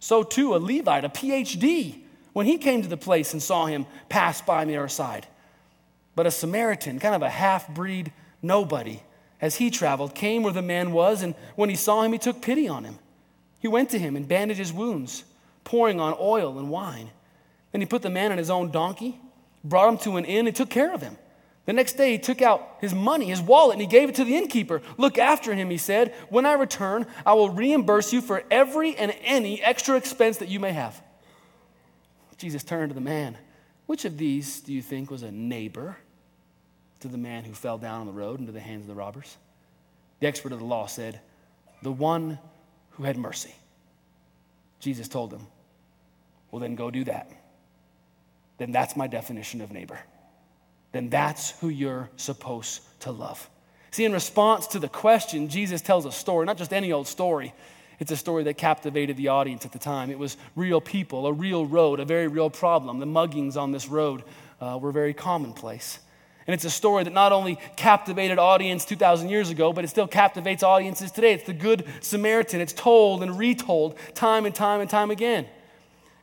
So 0.00 0.22
too, 0.22 0.54
a 0.54 0.58
Levite, 0.58 1.04
a 1.04 1.08
PhD, 1.08 2.00
when 2.32 2.46
he 2.46 2.58
came 2.58 2.82
to 2.82 2.88
the 2.88 2.96
place 2.96 3.32
and 3.32 3.42
saw 3.42 3.66
him 3.66 3.86
pass 4.08 4.40
by 4.40 4.62
on 4.62 4.68
the 4.68 4.76
other 4.76 4.88
side. 4.88 5.26
But 6.14 6.26
a 6.26 6.30
Samaritan, 6.30 6.98
kind 6.98 7.14
of 7.14 7.22
a 7.22 7.30
half 7.30 7.68
breed 7.68 8.12
nobody, 8.42 9.02
as 9.40 9.56
he 9.56 9.70
traveled, 9.70 10.14
came 10.14 10.42
where 10.42 10.52
the 10.52 10.62
man 10.62 10.92
was, 10.92 11.22
and 11.22 11.34
when 11.56 11.68
he 11.70 11.76
saw 11.76 12.02
him, 12.02 12.12
he 12.12 12.18
took 12.18 12.42
pity 12.42 12.68
on 12.68 12.84
him. 12.84 12.98
He 13.60 13.68
went 13.68 13.90
to 13.90 13.98
him 13.98 14.16
and 14.16 14.26
bandaged 14.26 14.58
his 14.58 14.72
wounds, 14.72 15.24
pouring 15.64 16.00
on 16.00 16.16
oil 16.18 16.58
and 16.58 16.70
wine. 16.70 17.10
Then 17.72 17.80
he 17.80 17.86
put 17.86 18.02
the 18.02 18.10
man 18.10 18.32
on 18.32 18.38
his 18.38 18.50
own 18.50 18.70
donkey, 18.70 19.20
brought 19.64 19.88
him 19.88 19.98
to 19.98 20.16
an 20.16 20.24
inn, 20.24 20.46
and 20.46 20.56
took 20.56 20.70
care 20.70 20.92
of 20.92 21.02
him. 21.02 21.16
The 21.68 21.74
next 21.74 21.98
day, 21.98 22.12
he 22.12 22.18
took 22.18 22.40
out 22.40 22.78
his 22.80 22.94
money, 22.94 23.26
his 23.26 23.42
wallet, 23.42 23.74
and 23.74 23.82
he 23.82 23.86
gave 23.86 24.08
it 24.08 24.14
to 24.14 24.24
the 24.24 24.34
innkeeper. 24.34 24.80
Look 24.96 25.18
after 25.18 25.52
him, 25.52 25.68
he 25.68 25.76
said. 25.76 26.14
When 26.30 26.46
I 26.46 26.54
return, 26.54 27.04
I 27.26 27.34
will 27.34 27.50
reimburse 27.50 28.10
you 28.10 28.22
for 28.22 28.42
every 28.50 28.96
and 28.96 29.14
any 29.22 29.62
extra 29.62 29.94
expense 29.96 30.38
that 30.38 30.48
you 30.48 30.60
may 30.60 30.72
have. 30.72 30.98
Jesus 32.38 32.64
turned 32.64 32.88
to 32.88 32.94
the 32.94 33.02
man. 33.02 33.36
Which 33.84 34.06
of 34.06 34.16
these 34.16 34.62
do 34.62 34.72
you 34.72 34.80
think 34.80 35.10
was 35.10 35.22
a 35.22 35.30
neighbor 35.30 35.98
to 37.00 37.08
the 37.08 37.18
man 37.18 37.44
who 37.44 37.52
fell 37.52 37.76
down 37.76 38.00
on 38.00 38.06
the 38.06 38.14
road 38.14 38.40
into 38.40 38.50
the 38.50 38.60
hands 38.60 38.84
of 38.84 38.88
the 38.88 38.94
robbers? 38.94 39.36
The 40.20 40.26
expert 40.26 40.52
of 40.52 40.60
the 40.60 40.64
law 40.64 40.86
said, 40.86 41.20
The 41.82 41.92
one 41.92 42.38
who 42.92 43.02
had 43.02 43.18
mercy. 43.18 43.54
Jesus 44.80 45.06
told 45.06 45.34
him, 45.34 45.46
Well, 46.50 46.60
then 46.60 46.76
go 46.76 46.90
do 46.90 47.04
that. 47.04 47.30
Then 48.56 48.72
that's 48.72 48.96
my 48.96 49.06
definition 49.06 49.60
of 49.60 49.70
neighbor 49.70 50.00
then 50.98 51.10
that's 51.10 51.52
who 51.60 51.68
you're 51.68 52.10
supposed 52.16 52.80
to 53.00 53.12
love. 53.12 53.48
See, 53.92 54.04
in 54.04 54.12
response 54.12 54.66
to 54.68 54.80
the 54.80 54.88
question, 54.88 55.48
Jesus 55.48 55.80
tells 55.80 56.04
a 56.06 56.10
story, 56.10 56.44
not 56.44 56.58
just 56.58 56.72
any 56.72 56.90
old 56.90 57.06
story. 57.06 57.54
It's 58.00 58.10
a 58.10 58.16
story 58.16 58.42
that 58.44 58.58
captivated 58.58 59.16
the 59.16 59.28
audience 59.28 59.64
at 59.64 59.70
the 59.70 59.78
time. 59.78 60.10
It 60.10 60.18
was 60.18 60.36
real 60.56 60.80
people, 60.80 61.28
a 61.28 61.32
real 61.32 61.64
road, 61.64 62.00
a 62.00 62.04
very 62.04 62.26
real 62.26 62.50
problem. 62.50 62.98
The 62.98 63.06
muggings 63.06 63.56
on 63.56 63.70
this 63.70 63.86
road 63.86 64.24
uh, 64.60 64.76
were 64.82 64.90
very 64.90 65.14
commonplace. 65.14 66.00
And 66.48 66.54
it's 66.54 66.64
a 66.64 66.70
story 66.70 67.04
that 67.04 67.12
not 67.12 67.30
only 67.30 67.60
captivated 67.76 68.40
audience 68.40 68.84
2,000 68.84 69.28
years 69.28 69.50
ago, 69.50 69.72
but 69.72 69.84
it 69.84 69.88
still 69.88 70.08
captivates 70.08 70.64
audiences 70.64 71.12
today. 71.12 71.32
It's 71.32 71.44
the 71.44 71.52
Good 71.52 71.86
Samaritan. 72.00 72.60
It's 72.60 72.72
told 72.72 73.22
and 73.22 73.38
retold 73.38 73.96
time 74.14 74.46
and 74.46 74.54
time 74.54 74.80
and 74.80 74.90
time 74.90 75.12
again. 75.12 75.46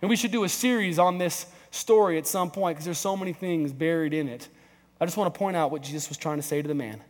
And 0.02 0.10
we 0.10 0.18
should 0.18 0.32
do 0.32 0.44
a 0.44 0.50
series 0.50 1.00
on 1.00 1.18
this 1.18 1.46
story 1.72 2.18
at 2.18 2.28
some 2.28 2.52
point 2.52 2.76
because 2.76 2.86
there's 2.86 2.98
so 2.98 3.16
many 3.16 3.32
things 3.32 3.72
buried 3.72 4.14
in 4.14 4.28
it. 4.28 4.50
I 5.00 5.06
just 5.06 5.18
want 5.18 5.34
to 5.34 5.38
point 5.38 5.58
out 5.58 5.72
what 5.72 5.82
Jesus 5.82 6.10
was 6.10 6.18
trying 6.18 6.38
to 6.38 6.44
say 6.44 6.62
to 6.62 6.68
the 6.68 6.76
man. 6.76 7.02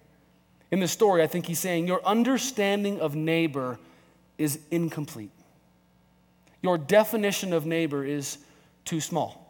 In 0.72 0.80
this 0.80 0.92
story, 0.92 1.22
I 1.22 1.28
think 1.28 1.46
he's 1.46 1.60
saying, 1.60 1.88
Your 1.88 2.04
understanding 2.06 3.00
of 3.00 3.16
neighbor 3.16 3.80
is 4.38 4.60
incomplete. 4.72 5.32
Your 6.62 6.78
definition 6.78 7.54
of 7.54 7.66
neighbor 7.66 8.04
is 8.04 8.40
too 8.86 9.00
small. 9.00 9.42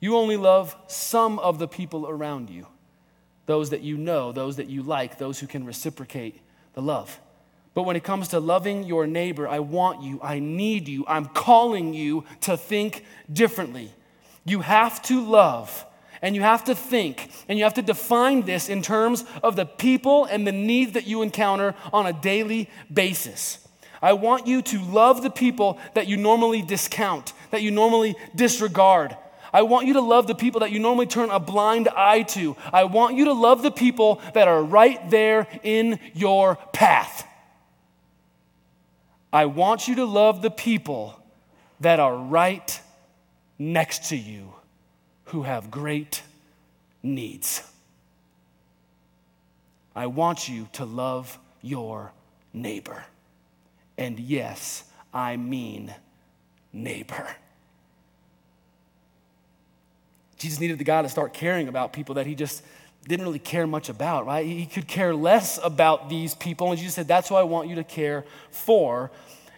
You 0.00 0.16
only 0.16 0.38
love 0.38 0.74
some 0.86 1.38
of 1.38 1.58
the 1.58 1.68
people 1.68 2.08
around 2.08 2.48
you 2.48 2.66
those 3.50 3.70
that 3.70 3.80
you 3.80 3.96
know, 3.96 4.30
those 4.30 4.56
that 4.56 4.68
you 4.68 4.80
like, 4.80 5.18
those 5.18 5.40
who 5.40 5.46
can 5.48 5.64
reciprocate 5.64 6.40
the 6.74 6.80
love. 6.80 7.18
But 7.74 7.82
when 7.82 7.96
it 7.96 8.04
comes 8.04 8.28
to 8.28 8.38
loving 8.38 8.84
your 8.84 9.08
neighbor, 9.08 9.48
I 9.48 9.58
want 9.58 10.02
you, 10.02 10.20
I 10.22 10.38
need 10.38 10.86
you, 10.86 11.04
I'm 11.08 11.26
calling 11.26 11.92
you 11.92 12.24
to 12.42 12.56
think 12.56 13.04
differently. 13.32 13.92
You 14.44 14.60
have 14.60 15.02
to 15.02 15.24
love 15.24 15.84
and 16.22 16.34
you 16.34 16.42
have 16.42 16.64
to 16.64 16.74
think 16.74 17.30
and 17.48 17.58
you 17.58 17.64
have 17.64 17.74
to 17.74 17.82
define 17.82 18.42
this 18.42 18.68
in 18.68 18.82
terms 18.82 19.24
of 19.42 19.56
the 19.56 19.66
people 19.66 20.24
and 20.26 20.46
the 20.46 20.52
needs 20.52 20.92
that 20.92 21.06
you 21.06 21.22
encounter 21.22 21.74
on 21.92 22.06
a 22.06 22.12
daily 22.12 22.68
basis. 22.92 23.66
I 24.02 24.14
want 24.14 24.46
you 24.46 24.62
to 24.62 24.82
love 24.82 25.22
the 25.22 25.30
people 25.30 25.78
that 25.94 26.06
you 26.06 26.16
normally 26.16 26.62
discount, 26.62 27.32
that 27.50 27.62
you 27.62 27.70
normally 27.70 28.16
disregard. 28.34 29.16
I 29.52 29.62
want 29.62 29.86
you 29.86 29.94
to 29.94 30.00
love 30.00 30.26
the 30.26 30.34
people 30.34 30.60
that 30.60 30.70
you 30.70 30.78
normally 30.78 31.06
turn 31.06 31.30
a 31.30 31.40
blind 31.40 31.88
eye 31.88 32.22
to. 32.22 32.56
I 32.72 32.84
want 32.84 33.16
you 33.16 33.26
to 33.26 33.32
love 33.32 33.62
the 33.62 33.70
people 33.70 34.22
that 34.34 34.48
are 34.48 34.62
right 34.62 35.10
there 35.10 35.48
in 35.62 35.98
your 36.14 36.56
path. 36.72 37.26
I 39.32 39.46
want 39.46 39.88
you 39.88 39.96
to 39.96 40.04
love 40.04 40.42
the 40.42 40.50
people 40.50 41.20
that 41.80 42.00
are 42.00 42.16
right 42.16 42.80
next 43.58 44.08
to 44.10 44.16
you 44.16 44.54
who 45.30 45.42
have 45.42 45.70
great 45.70 46.22
needs. 47.02 47.62
I 49.94 50.06
want 50.06 50.48
you 50.48 50.68
to 50.74 50.84
love 50.84 51.38
your 51.62 52.12
neighbor. 52.52 53.04
And 53.98 54.18
yes, 54.18 54.84
I 55.12 55.36
mean 55.36 55.94
neighbor. 56.72 57.28
Jesus 60.38 60.58
needed 60.58 60.78
the 60.78 60.84
guy 60.84 61.02
to 61.02 61.08
start 61.08 61.32
caring 61.32 61.68
about 61.68 61.92
people 61.92 62.14
that 62.16 62.26
he 62.26 62.34
just 62.34 62.62
didn't 63.06 63.24
really 63.24 63.38
care 63.38 63.66
much 63.66 63.88
about, 63.88 64.26
right? 64.26 64.44
He 64.44 64.66
could 64.66 64.88
care 64.88 65.14
less 65.14 65.58
about 65.62 66.08
these 66.08 66.34
people. 66.34 66.70
And 66.70 66.78
Jesus 66.78 66.94
said, 66.94 67.08
That's 67.08 67.28
who 67.28 67.34
I 67.34 67.42
want 67.42 67.68
you 67.68 67.76
to 67.76 67.84
care 67.84 68.24
for. 68.50 69.10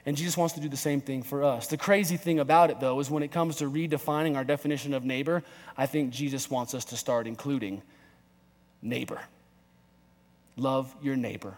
And 0.05 0.17
Jesus 0.17 0.37
wants 0.37 0.55
to 0.55 0.61
do 0.61 0.69
the 0.69 0.77
same 0.77 1.01
thing 1.01 1.23
for 1.23 1.45
us. 1.45 1.69
The 1.69 1.77
crazy 1.77 2.17
thing 2.17 2.41
about 2.41 2.71
it, 2.71 2.81
though, 2.81 2.99
is 2.99 3.09
when 3.09 3.23
it 3.23 3.31
comes 3.31 3.57
to 3.57 3.71
redefining 3.71 4.37
our 4.37 4.45
definition 4.45 4.95
of 4.95 5.05
neighbor, 5.05 5.45
I 5.77 5.87
think 5.87 6.11
Jesus 6.11 6.51
wants 6.51 6.75
us 6.75 6.85
to 6.87 6.97
start 6.97 7.27
including 7.27 7.83
neighbor. 8.83 9.21
Love 10.57 10.95
your 11.03 11.15
neighbor 11.17 11.57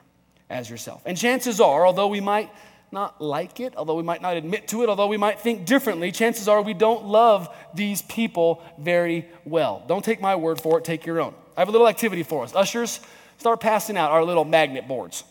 as 0.51 0.69
yourself. 0.69 1.03
And 1.07 1.17
chances 1.17 1.59
are, 1.59 1.87
although 1.87 2.09
we 2.09 2.21
might 2.21 2.51
not 2.93 3.21
like 3.21 3.61
it, 3.61 3.75
although 3.77 3.97
we 3.97 4.03
might 4.03 4.23
not 4.23 4.37
admit 4.37 4.69
to 4.69 4.83
it, 4.83 4.89
although 4.89 5.09
we 5.09 5.17
might 5.17 5.41
think 5.41 5.67
differently, 5.67 6.13
chances 6.13 6.47
are 6.47 6.63
we 6.63 6.75
don't 6.75 7.07
love 7.07 7.49
these 7.75 8.03
people 8.03 8.63
very 8.79 9.27
well. 9.45 9.83
Don't 9.89 10.05
take 10.05 10.21
my 10.21 10.37
word 10.37 10.61
for 10.61 10.79
it, 10.79 10.85
take 10.85 11.07
your 11.07 11.21
own. 11.21 11.35
I 11.57 11.61
have 11.61 11.69
a 11.69 11.73
little 11.73 11.89
activity 11.89 12.23
for 12.23 12.45
us. 12.45 12.55
Ushers, 12.55 13.01
start 13.39 13.61
passing 13.61 13.97
out 13.97 14.13
our 14.13 14.23
little 14.23 14.45
magnet 14.45 14.87
boards. 14.87 15.25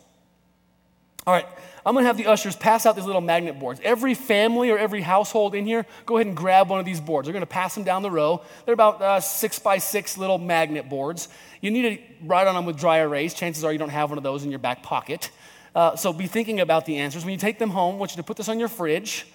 All 1.25 1.33
right, 1.33 1.47
I'm 1.85 1.93
gonna 1.93 2.07
have 2.07 2.17
the 2.17 2.27
ushers 2.27 2.55
pass 2.55 2.85
out 2.85 2.95
these 2.95 3.05
little 3.05 3.21
magnet 3.21 3.59
boards. 3.59 3.81
Every 3.83 4.13
family 4.13 4.69
or 4.69 4.77
every 4.77 5.01
household 5.01 5.53
in 5.53 5.65
here, 5.65 5.85
go 6.05 6.17
ahead 6.17 6.27
and 6.27 6.35
grab 6.35 6.69
one 6.69 6.79
of 6.79 6.85
these 6.85 7.01
boards. 7.01 7.25
They're 7.25 7.33
gonna 7.33 7.45
pass 7.45 7.75
them 7.75 7.83
down 7.83 8.03
the 8.03 8.11
row. 8.11 8.41
They're 8.65 8.73
about 8.73 9.01
uh, 9.01 9.19
six 9.19 9.59
by 9.59 9.79
six 9.79 10.17
little 10.17 10.37
magnet 10.37 10.89
boards. 10.89 11.27
You 11.59 11.71
need 11.71 11.81
to 11.81 12.25
write 12.25 12.47
on 12.47 12.55
them 12.55 12.65
with 12.65 12.77
dry 12.79 12.99
erase. 12.99 13.33
Chances 13.33 13.63
are 13.63 13.71
you 13.73 13.79
don't 13.79 13.89
have 13.89 14.09
one 14.09 14.17
of 14.17 14.23
those 14.23 14.43
in 14.43 14.49
your 14.49 14.59
back 14.59 14.83
pocket. 14.83 15.29
Uh, 15.75 15.95
so 15.95 16.13
be 16.13 16.27
thinking 16.27 16.59
about 16.59 16.85
the 16.85 16.97
answers. 16.97 17.25
When 17.25 17.31
you 17.31 17.39
take 17.39 17.59
them 17.59 17.69
home, 17.69 17.95
I 17.95 17.97
want 17.97 18.11
you 18.11 18.17
to 18.17 18.23
put 18.23 18.37
this 18.37 18.47
on 18.47 18.59
your 18.59 18.67
fridge, 18.67 19.25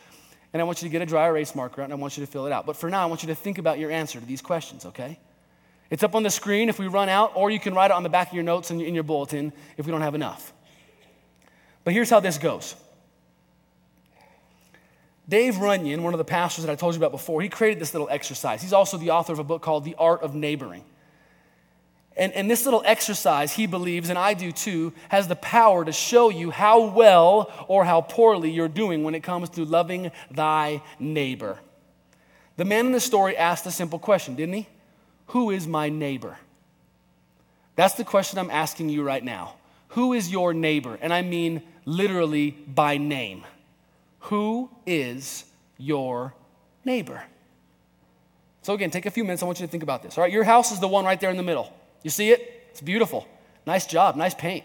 and 0.53 0.63
I 0.63 0.65
want 0.65 0.81
you 0.81 0.89
to 0.89 0.93
get 0.93 1.03
a 1.03 1.07
dry 1.07 1.27
erase 1.27 1.55
marker 1.55 1.83
out, 1.83 1.85
and 1.85 1.93
I 1.93 1.97
want 1.97 2.17
you 2.17 2.25
to 2.25 2.31
fill 2.31 2.47
it 2.47 2.53
out. 2.53 2.65
But 2.65 2.77
for 2.77 2.89
now, 2.89 3.03
I 3.03 3.07
want 3.07 3.23
you 3.23 3.29
to 3.29 3.35
think 3.35 3.59
about 3.59 3.79
your 3.79 3.91
answer 3.91 4.21
to 4.21 4.27
these 4.27 4.41
questions, 4.41 4.87
okay? 4.87 5.19
It's 5.91 6.03
up 6.03 6.15
on 6.15 6.23
the 6.23 6.31
screen 6.31 6.69
if 6.69 6.79
we 6.79 6.87
run 6.87 7.09
out, 7.09 7.33
or 7.35 7.51
you 7.51 7.59
can 7.59 7.75
write 7.75 7.91
it 7.91 7.95
on 7.95 8.03
the 8.03 8.09
back 8.09 8.29
of 8.29 8.35
your 8.35 8.45
notes 8.45 8.71
and 8.71 8.81
in 8.81 8.95
your 8.95 9.05
bulletin 9.05 9.53
if 9.77 9.87
we 9.87 9.93
don't 9.93 10.03
have 10.03 10.15
enough. 10.15 10.53
But 11.89 11.95
here's 11.95 12.11
how 12.11 12.21
this 12.21 12.37
goes. 12.37 12.75
Dave 15.27 15.57
Runyon, 15.57 16.03
one 16.03 16.13
of 16.13 16.19
the 16.19 16.25
pastors 16.25 16.67
that 16.67 16.71
I 16.71 16.75
told 16.75 16.93
you 16.93 16.99
about 16.99 17.13
before, 17.13 17.41
he 17.41 17.49
created 17.49 17.81
this 17.81 17.95
little 17.95 18.11
exercise. 18.11 18.61
He's 18.61 18.75
also 18.75 18.99
the 18.99 19.09
author 19.09 19.33
of 19.33 19.39
a 19.39 19.45
book 19.45 19.63
called 19.63 19.87
The 19.87 19.95
Art 19.95 20.21
of 20.21 20.35
Neighboring. 20.35 20.85
And, 22.15 22.35
and 22.35 22.51
this 22.51 22.67
little 22.67 22.83
exercise, 22.85 23.55
he 23.55 23.67
believes, 23.67 24.11
and 24.11 24.19
I 24.19 24.35
do 24.35 24.53
too, 24.53 24.93
has 25.09 25.29
the 25.29 25.37
power 25.37 25.83
to 25.83 25.93
show 25.93 26.29
you 26.29 26.51
how 26.51 26.89
well 26.89 27.51
or 27.69 27.87
how 27.87 28.03
poorly 28.03 28.51
you're 28.51 28.69
doing 28.69 29.03
when 29.03 29.15
it 29.15 29.23
comes 29.23 29.49
to 29.49 29.65
loving 29.65 30.11
thy 30.31 30.83
neighbor. 30.99 31.59
The 32.59 32.67
man 32.67 32.85
in 32.85 32.93
the 32.93 33.01
story 33.01 33.35
asked 33.35 33.65
a 33.65 33.71
simple 33.71 33.99
question, 33.99 34.35
didn't 34.35 34.57
he? 34.57 34.69
Who 35.29 35.53
is 35.53 35.67
my 35.67 35.89
neighbor? 35.89 36.37
That's 37.77 37.95
the 37.95 38.05
question 38.05 38.39
I'm 38.39 38.51
asking 38.51 38.91
you 38.91 39.03
right 39.03 39.25
now. 39.25 39.55
Who 39.93 40.13
is 40.13 40.31
your 40.31 40.53
neighbor? 40.53 40.99
And 41.01 41.15
I 41.15 41.23
mean 41.23 41.63
literally 41.89 42.51
by 42.51 42.99
name. 42.99 43.45
Who 44.21 44.71
is 44.87 45.45
your 45.79 46.35
neighbor? 46.85 47.23
So, 48.61 48.75
again, 48.75 48.91
take 48.91 49.07
a 49.07 49.11
few 49.11 49.25
minutes. 49.25 49.43
I 49.43 49.47
want 49.47 49.59
you 49.59 49.67
to 49.67 49.71
think 49.71 49.83
about 49.83 50.03
this. 50.03 50.19
All 50.19 50.23
right, 50.23 50.33
your 50.33 50.45
house 50.45 50.71
is 50.71 50.81
the 50.81 50.89
one 50.89 51.07
right 51.07 51.19
there 51.19 51.31
in 51.31 51.39
the 51.39 51.43
middle. 51.43 51.73
You 52.03 52.11
see 52.11 52.31
it? 52.31 52.69
It's 52.71 52.83
beautiful. 52.83 53.27
Nice 53.67 53.87
job, 53.87 54.17
nice 54.17 54.35
paint. 54.35 54.65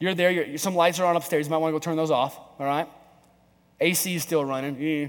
You're 0.00 0.14
there, 0.14 0.30
you're, 0.30 0.58
some 0.58 0.74
lights 0.74 0.98
are 1.00 1.06
on 1.06 1.16
upstairs. 1.16 1.46
You 1.46 1.50
might 1.50 1.58
want 1.58 1.72
to 1.72 1.74
go 1.74 1.80
turn 1.80 1.96
those 1.96 2.10
off, 2.10 2.38
all 2.58 2.66
right? 2.66 2.88
AC 3.80 4.14
is 4.14 4.22
still 4.22 4.44
running. 4.44 4.76
Eh. 4.82 5.08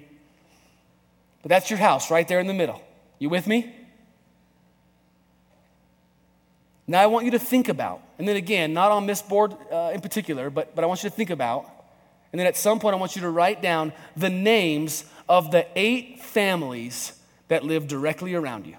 But 1.42 1.50
that's 1.50 1.70
your 1.70 1.80
house 1.80 2.12
right 2.12 2.28
there 2.28 2.40
in 2.40 2.48
the 2.48 2.54
middle. 2.54 2.82
You 3.18 3.30
with 3.30 3.48
me? 3.48 3.74
Now 6.90 7.04
I 7.04 7.06
want 7.06 7.26
you 7.26 7.32
to 7.32 7.40
think 7.40 7.70
about, 7.70 8.02
and 8.18 8.28
then 8.28 8.36
again, 8.36 8.74
not 8.74 8.92
on 8.92 9.06
this 9.06 9.22
board 9.22 9.56
uh, 9.72 9.92
in 9.94 10.02
particular, 10.02 10.50
but, 10.50 10.74
but 10.74 10.84
I 10.84 10.88
want 10.88 11.04
you 11.04 11.10
to 11.12 11.16
think 11.16 11.30
about, 11.30 11.70
and 12.32 12.40
then 12.40 12.48
at 12.48 12.58
some 12.58 12.80
point 12.80 12.96
I 12.96 12.98
want 12.98 13.16
you 13.16 13.22
to 13.22 13.30
write 13.30 13.62
down 13.62 13.94
the 14.18 14.32
names 14.32 15.06
of 15.30 15.52
the 15.52 15.68
eight 15.76 16.20
families 16.20 17.14
that 17.48 17.64
live 17.64 17.88
directly 17.88 18.34
around 18.34 18.66
you. 18.66 18.76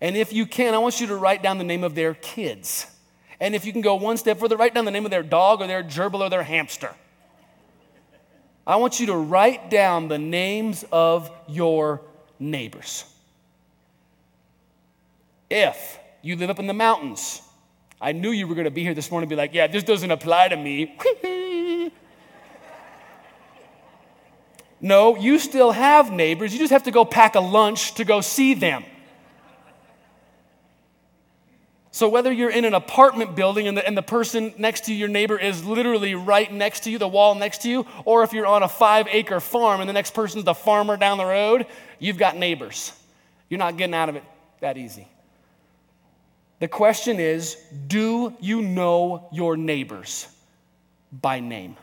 And 0.00 0.16
if 0.16 0.32
you 0.32 0.46
can, 0.46 0.72
I 0.72 0.78
want 0.78 1.02
you 1.02 1.08
to 1.08 1.16
write 1.16 1.42
down 1.42 1.58
the 1.58 1.64
name 1.64 1.84
of 1.84 1.94
their 1.94 2.14
kids. 2.14 2.86
And 3.40 3.54
if 3.54 3.66
you 3.66 3.72
can 3.72 3.82
go 3.82 3.96
one 3.96 4.16
step 4.16 4.38
further, 4.38 4.56
write 4.56 4.72
down 4.72 4.86
the 4.86 4.90
name 4.90 5.04
of 5.04 5.10
their 5.10 5.22
dog 5.22 5.60
or 5.60 5.66
their 5.66 5.82
gerbil 5.82 6.22
or 6.22 6.30
their 6.30 6.42
hamster. 6.42 6.94
I 8.66 8.76
want 8.76 9.00
you 9.00 9.06
to 9.08 9.16
write 9.16 9.68
down 9.68 10.08
the 10.08 10.18
names 10.18 10.86
of 10.90 11.30
your 11.46 12.00
neighbors. 12.38 13.04
If 15.50 15.99
you 16.22 16.36
live 16.36 16.50
up 16.50 16.58
in 16.58 16.66
the 16.66 16.74
mountains, 16.74 17.42
I 18.00 18.12
knew 18.12 18.30
you 18.30 18.46
were 18.46 18.54
going 18.54 18.64
to 18.64 18.70
be 18.70 18.82
here 18.82 18.94
this 18.94 19.10
morning 19.10 19.24
and 19.24 19.30
be 19.30 19.36
like, 19.36 19.52
yeah, 19.52 19.66
this 19.66 19.82
doesn't 19.82 20.10
apply 20.10 20.48
to 20.48 20.56
me. 20.56 20.96
no, 24.80 25.16
you 25.16 25.38
still 25.38 25.72
have 25.72 26.10
neighbors. 26.10 26.52
You 26.52 26.58
just 26.58 26.72
have 26.72 26.84
to 26.84 26.90
go 26.90 27.04
pack 27.04 27.34
a 27.34 27.40
lunch 27.40 27.94
to 27.94 28.04
go 28.04 28.20
see 28.20 28.54
them. 28.54 28.84
So, 31.92 32.08
whether 32.08 32.32
you're 32.32 32.50
in 32.50 32.64
an 32.64 32.72
apartment 32.72 33.34
building 33.34 33.66
and 33.66 33.76
the, 33.76 33.84
and 33.86 33.96
the 33.96 34.02
person 34.02 34.54
next 34.56 34.84
to 34.84 34.92
you, 34.92 34.98
your 34.98 35.08
neighbor, 35.08 35.36
is 35.36 35.64
literally 35.64 36.14
right 36.14 36.50
next 36.50 36.84
to 36.84 36.90
you, 36.90 36.98
the 36.98 37.08
wall 37.08 37.34
next 37.34 37.62
to 37.62 37.68
you, 37.68 37.84
or 38.04 38.22
if 38.22 38.32
you're 38.32 38.46
on 38.46 38.62
a 38.62 38.68
five 38.68 39.08
acre 39.10 39.40
farm 39.40 39.80
and 39.80 39.88
the 39.88 39.92
next 39.92 40.14
person's 40.14 40.44
the 40.44 40.54
farmer 40.54 40.96
down 40.96 41.18
the 41.18 41.26
road, 41.26 41.66
you've 41.98 42.16
got 42.16 42.36
neighbors. 42.36 42.92
You're 43.48 43.58
not 43.58 43.76
getting 43.76 43.94
out 43.94 44.08
of 44.08 44.16
it 44.16 44.22
that 44.60 44.78
easy. 44.78 45.08
The 46.60 46.68
question 46.68 47.18
is 47.18 47.56
do 47.88 48.34
you 48.40 48.62
know 48.62 49.28
your 49.32 49.56
neighbors 49.56 50.28
by 51.10 51.40
name? 51.40 51.76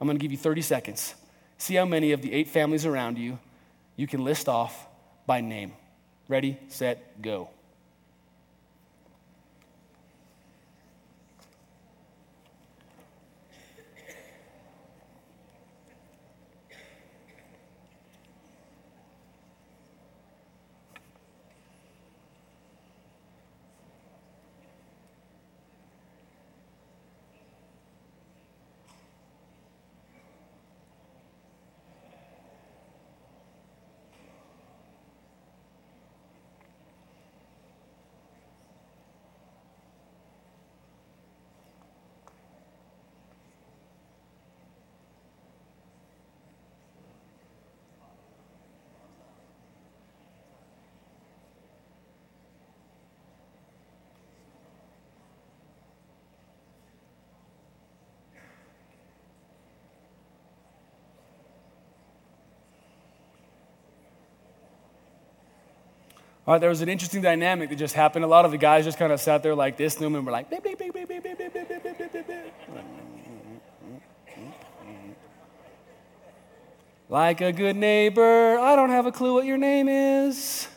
I'm 0.00 0.06
going 0.06 0.18
to 0.18 0.22
give 0.22 0.32
you 0.32 0.38
30 0.38 0.62
seconds. 0.62 1.14
See 1.58 1.74
how 1.74 1.84
many 1.84 2.12
of 2.12 2.20
the 2.20 2.32
eight 2.32 2.48
families 2.48 2.84
around 2.84 3.18
you 3.18 3.38
you 3.94 4.06
can 4.06 4.24
list 4.24 4.48
off 4.48 4.86
by 5.26 5.40
name. 5.40 5.72
Ready, 6.28 6.58
set, 6.68 7.22
go. 7.22 7.48
All 66.46 66.54
right, 66.54 66.60
there 66.60 66.70
was 66.70 66.80
an 66.80 66.88
interesting 66.88 67.22
dynamic 67.22 67.70
that 67.70 67.76
just 67.76 67.94
happened. 67.94 68.24
A 68.24 68.28
lot 68.28 68.44
of 68.44 68.52
the 68.52 68.58
guys 68.58 68.84
just 68.84 68.98
kind 68.98 69.12
of 69.12 69.20
sat 69.20 69.42
there 69.42 69.56
like 69.56 69.76
this, 69.76 70.00
and 70.00 70.14
were 70.24 70.30
like. 70.30 70.46
Like 77.08 77.40
a 77.40 77.52
good 77.52 77.76
neighbor, 77.76 78.58
I 78.58 78.76
don't 78.76 78.90
have 78.90 79.06
a 79.06 79.12
clue 79.12 79.34
what 79.34 79.44
your 79.44 79.56
name 79.56 79.88
is. 79.88 80.68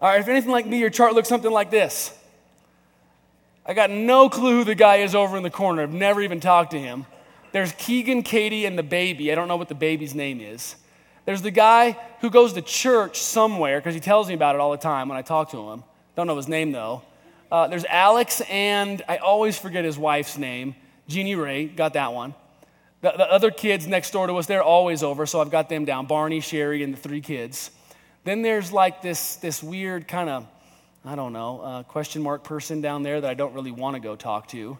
All 0.00 0.08
right, 0.08 0.20
if 0.20 0.28
anything 0.28 0.50
like 0.50 0.66
me, 0.66 0.78
your 0.78 0.90
chart 0.90 1.14
looks 1.14 1.28
something 1.28 1.50
like 1.50 1.70
this. 1.70 2.16
I 3.64 3.74
got 3.74 3.90
no 3.90 4.28
clue 4.28 4.58
who 4.58 4.64
the 4.64 4.74
guy 4.74 4.96
is 4.96 5.14
over 5.14 5.36
in 5.36 5.42
the 5.42 5.50
corner. 5.50 5.82
I've 5.82 5.92
never 5.92 6.22
even 6.22 6.40
talked 6.40 6.70
to 6.72 6.78
him. 6.78 7.06
There's 7.52 7.72
Keegan, 7.72 8.22
Katie, 8.22 8.64
and 8.64 8.78
the 8.78 8.82
baby. 8.82 9.30
I 9.30 9.34
don't 9.34 9.48
know 9.48 9.56
what 9.56 9.68
the 9.68 9.74
baby's 9.74 10.14
name 10.14 10.40
is. 10.40 10.76
There's 11.24 11.42
the 11.42 11.50
guy 11.50 11.96
who 12.20 12.30
goes 12.30 12.52
to 12.54 12.62
church 12.62 13.20
somewhere 13.20 13.78
because 13.78 13.94
he 13.94 14.00
tells 14.00 14.28
me 14.28 14.34
about 14.34 14.54
it 14.54 14.60
all 14.60 14.72
the 14.72 14.76
time 14.76 15.08
when 15.08 15.16
I 15.16 15.22
talk 15.22 15.50
to 15.50 15.70
him. 15.70 15.84
Don't 16.16 16.26
know 16.26 16.36
his 16.36 16.48
name 16.48 16.72
though. 16.72 17.02
Uh, 17.50 17.68
there's 17.68 17.84
Alex, 17.84 18.40
and 18.48 19.02
I 19.06 19.18
always 19.18 19.58
forget 19.58 19.84
his 19.84 19.98
wife's 19.98 20.38
name. 20.38 20.74
Jeannie 21.06 21.34
Ray, 21.34 21.66
got 21.66 21.92
that 21.92 22.14
one. 22.14 22.34
The, 23.02 23.12
the 23.12 23.30
other 23.30 23.50
kids 23.50 23.86
next 23.86 24.12
door 24.12 24.26
to 24.26 24.34
us, 24.34 24.46
they're 24.46 24.62
always 24.62 25.02
over, 25.02 25.26
so 25.26 25.40
I've 25.40 25.50
got 25.50 25.68
them 25.68 25.84
down 25.84 26.06
Barney, 26.06 26.40
Sherry, 26.40 26.82
and 26.82 26.94
the 26.94 26.98
three 26.98 27.20
kids. 27.20 27.70
Then 28.24 28.40
there's 28.40 28.72
like 28.72 29.02
this, 29.02 29.36
this 29.36 29.62
weird 29.62 30.08
kind 30.08 30.30
of, 30.30 30.46
I 31.04 31.14
don't 31.14 31.32
know, 31.34 31.60
uh, 31.60 31.82
question 31.82 32.22
mark 32.22 32.42
person 32.42 32.80
down 32.80 33.02
there 33.02 33.20
that 33.20 33.28
I 33.28 33.34
don't 33.34 33.52
really 33.52 33.72
want 33.72 33.96
to 33.96 34.00
go 34.00 34.16
talk 34.16 34.48
to. 34.48 34.78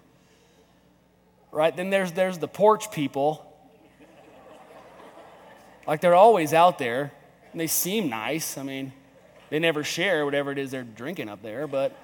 Right? 1.51 1.77
Then 1.77 1.91
there's, 1.91 2.13
there's 2.13 2.39
the 2.39 2.49
porch 2.49 2.91
people 2.91 3.52
like 5.87 6.01
they're 6.01 6.15
always 6.15 6.53
out 6.53 6.79
there, 6.79 7.13
and 7.53 7.61
they 7.61 7.67
seem 7.67 8.09
nice. 8.09 8.57
I 8.57 8.63
mean, 8.63 8.93
they 9.51 9.59
never 9.59 9.85
share 9.85 10.25
whatever 10.25 10.53
it 10.53 10.59
is 10.59 10.71
they're 10.71 10.83
drinking 10.83 11.29
up 11.29 11.43
there, 11.43 11.67
but. 11.67 11.97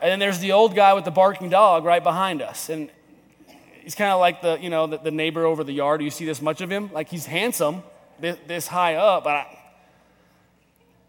And 0.00 0.10
then 0.10 0.18
there's 0.18 0.38
the 0.40 0.52
old 0.52 0.74
guy 0.74 0.92
with 0.92 1.04
the 1.04 1.10
barking 1.10 1.48
dog 1.48 1.84
right 1.84 2.02
behind 2.02 2.42
us. 2.42 2.68
And 2.68 2.90
he's 3.82 3.94
kind 3.94 4.12
of 4.12 4.20
like 4.20 4.42
the, 4.42 4.58
you 4.60 4.68
know, 4.68 4.86
the, 4.86 4.98
the, 4.98 5.10
neighbor 5.10 5.44
over 5.44 5.64
the 5.64 5.72
yard. 5.72 6.00
Do 6.00 6.04
you 6.04 6.10
see 6.10 6.26
this 6.26 6.42
much 6.42 6.60
of 6.60 6.70
him? 6.70 6.92
Like 6.92 7.08
he's 7.08 7.26
handsome, 7.26 7.82
this, 8.20 8.36
this 8.46 8.66
high 8.66 8.96
up. 8.96 9.24
But 9.24 9.34
I... 9.34 9.58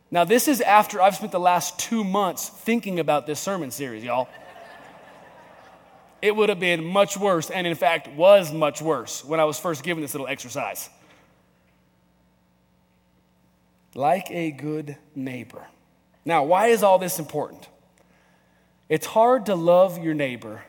Now, 0.09 0.23
this 0.23 0.47
is 0.47 0.61
after 0.61 1.01
I've 1.01 1.15
spent 1.15 1.33
the 1.33 1.39
last 1.39 1.77
two 1.79 2.05
months 2.05 2.47
thinking 2.47 2.99
about 2.99 3.27
this 3.27 3.41
sermon 3.41 3.71
series, 3.71 4.05
y'all 4.05 4.29
it 6.27 6.35
would 6.35 6.49
have 6.49 6.59
been 6.59 6.83
much 6.83 7.17
worse, 7.17 7.49
and 7.49 7.65
in 7.65 7.75
fact, 7.75 8.09
was 8.09 8.53
much 8.53 8.81
worse 8.81 9.23
when 9.23 9.39
I 9.39 9.45
was 9.45 9.59
first 9.59 9.83
given 9.83 10.01
this 10.01 10.13
little 10.13 10.27
exercise. 10.27 10.89
Like 13.95 14.29
a 14.29 14.51
good 14.51 14.97
neighbor. 15.15 15.65
Now, 16.25 16.43
why 16.43 16.67
is 16.67 16.83
all 16.83 16.99
this 16.99 17.17
important? 17.17 17.67
It's 18.89 19.05
hard 19.05 19.47
to 19.47 19.55
love 19.55 20.03
your 20.03 20.13
neighbor 20.13 20.63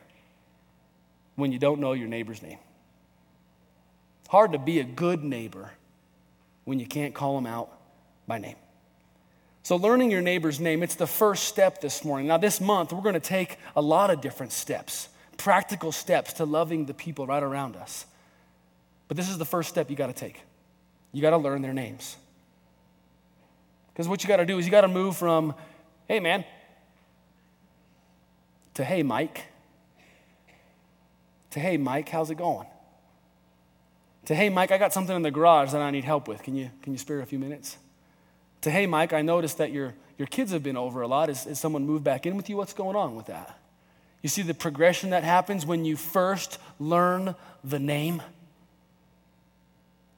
when 1.37 1.53
you 1.53 1.59
don't 1.59 1.81
know 1.81 1.93
your 1.93 2.09
neighbor's 2.09 2.43
name. 2.43 2.59
It's 4.21 4.31
hard 4.31 4.53
to 4.53 4.59
be 4.59 4.81
a 4.81 4.85
good 4.85 5.23
neighbor 5.23 5.73
when 6.65 6.81
you 6.81 6.87
can't 6.87 7.15
call 7.15 7.35
them 7.35 7.47
out 7.47 7.71
by 8.27 8.39
name. 8.39 8.57
So, 9.63 9.77
learning 9.77 10.11
your 10.11 10.23
neighbor's 10.23 10.61
name, 10.61 10.83
it's 10.83 10.95
the 10.95 11.07
first 11.07 11.45
step 11.45 11.81
this 11.81 12.05
morning. 12.05 12.29
Now, 12.29 12.39
this 12.39 12.61
month, 12.61 12.93
we're 12.93 13.03
going 13.03 13.15
to 13.15 13.21
take 13.21 13.59
a 13.77 13.83
lot 13.83 14.11
of 14.11 14.21
different 14.21 14.53
steps 14.53 15.09
practical 15.39 15.93
steps 15.93 16.35
to 16.35 16.45
loving 16.45 16.85
the 16.85 16.93
people 16.93 17.27
right 17.27 17.43
around 17.43 17.77
us. 17.77 18.05
But 19.07 19.17
this 19.17 19.31
is 19.31 19.39
the 19.39 19.47
first 19.47 19.71
step 19.71 19.89
you 19.89 19.97
got 19.97 20.09
to 20.09 20.13
take. 20.13 20.43
You 21.13 21.23
got 21.23 21.31
to 21.31 21.39
learn 21.39 21.63
their 21.63 21.73
names. 21.73 22.19
Because 23.93 24.07
what 24.07 24.23
you 24.23 24.29
got 24.29 24.37
to 24.37 24.47
do 24.47 24.59
is 24.59 24.67
you 24.67 24.71
got 24.71 24.83
to 24.83 24.89
move 24.89 25.17
from, 25.17 25.55
hey, 26.07 26.21
man, 26.21 26.45
to, 28.75 28.85
hey, 28.85 29.03
Mike, 29.03 29.45
to, 31.51 31.61
hey, 31.61 31.79
Mike, 31.79 32.09
how's 32.09 32.31
it 32.31 32.37
going? 32.37 32.67
To, 34.27 34.35
hey, 34.35 34.51
Mike, 34.51 34.71
I 34.71 34.79
got 34.79 34.93
something 34.93 35.17
in 35.17 35.23
the 35.23 35.31
garage 35.31 35.73
that 35.73 35.81
I 35.81 35.91
need 35.91 36.05
help 36.05 36.29
with. 36.29 36.43
Can 36.43 36.55
you, 36.55 36.71
can 36.83 36.93
you 36.93 36.99
spare 36.99 37.21
a 37.21 37.27
few 37.27 37.39
minutes? 37.39 37.79
To, 38.61 38.71
hey, 38.71 38.87
Mike, 38.87 39.13
I 39.13 39.23
noticed 39.23 39.59
that 39.59 39.73
your, 39.73 39.95
your 40.19 40.27
kids 40.27 40.53
have 40.53 40.63
been 40.63 40.77
over 40.77 41.01
a 41.01 41.09
lot. 41.09 41.31
Is, 41.31 41.47
is 41.47 41.59
someone 41.59 41.87
moved 41.87 42.05
back 42.05 42.27
in 42.27 42.37
with 42.37 42.51
you? 42.51 42.57
What's 42.57 42.75
going 42.75 42.95
on 42.95 43.17
with 43.17 43.27
that? 43.27 43.59
You 44.23 44.29
see 44.29 44.43
the 44.43 44.55
progression 44.55 45.11
that 45.11 45.25
happens 45.25 45.65
when 45.65 45.85
you 45.85 45.97
first 45.97 46.59
learn 46.79 47.35
the 47.63 47.79
name? 47.79 48.23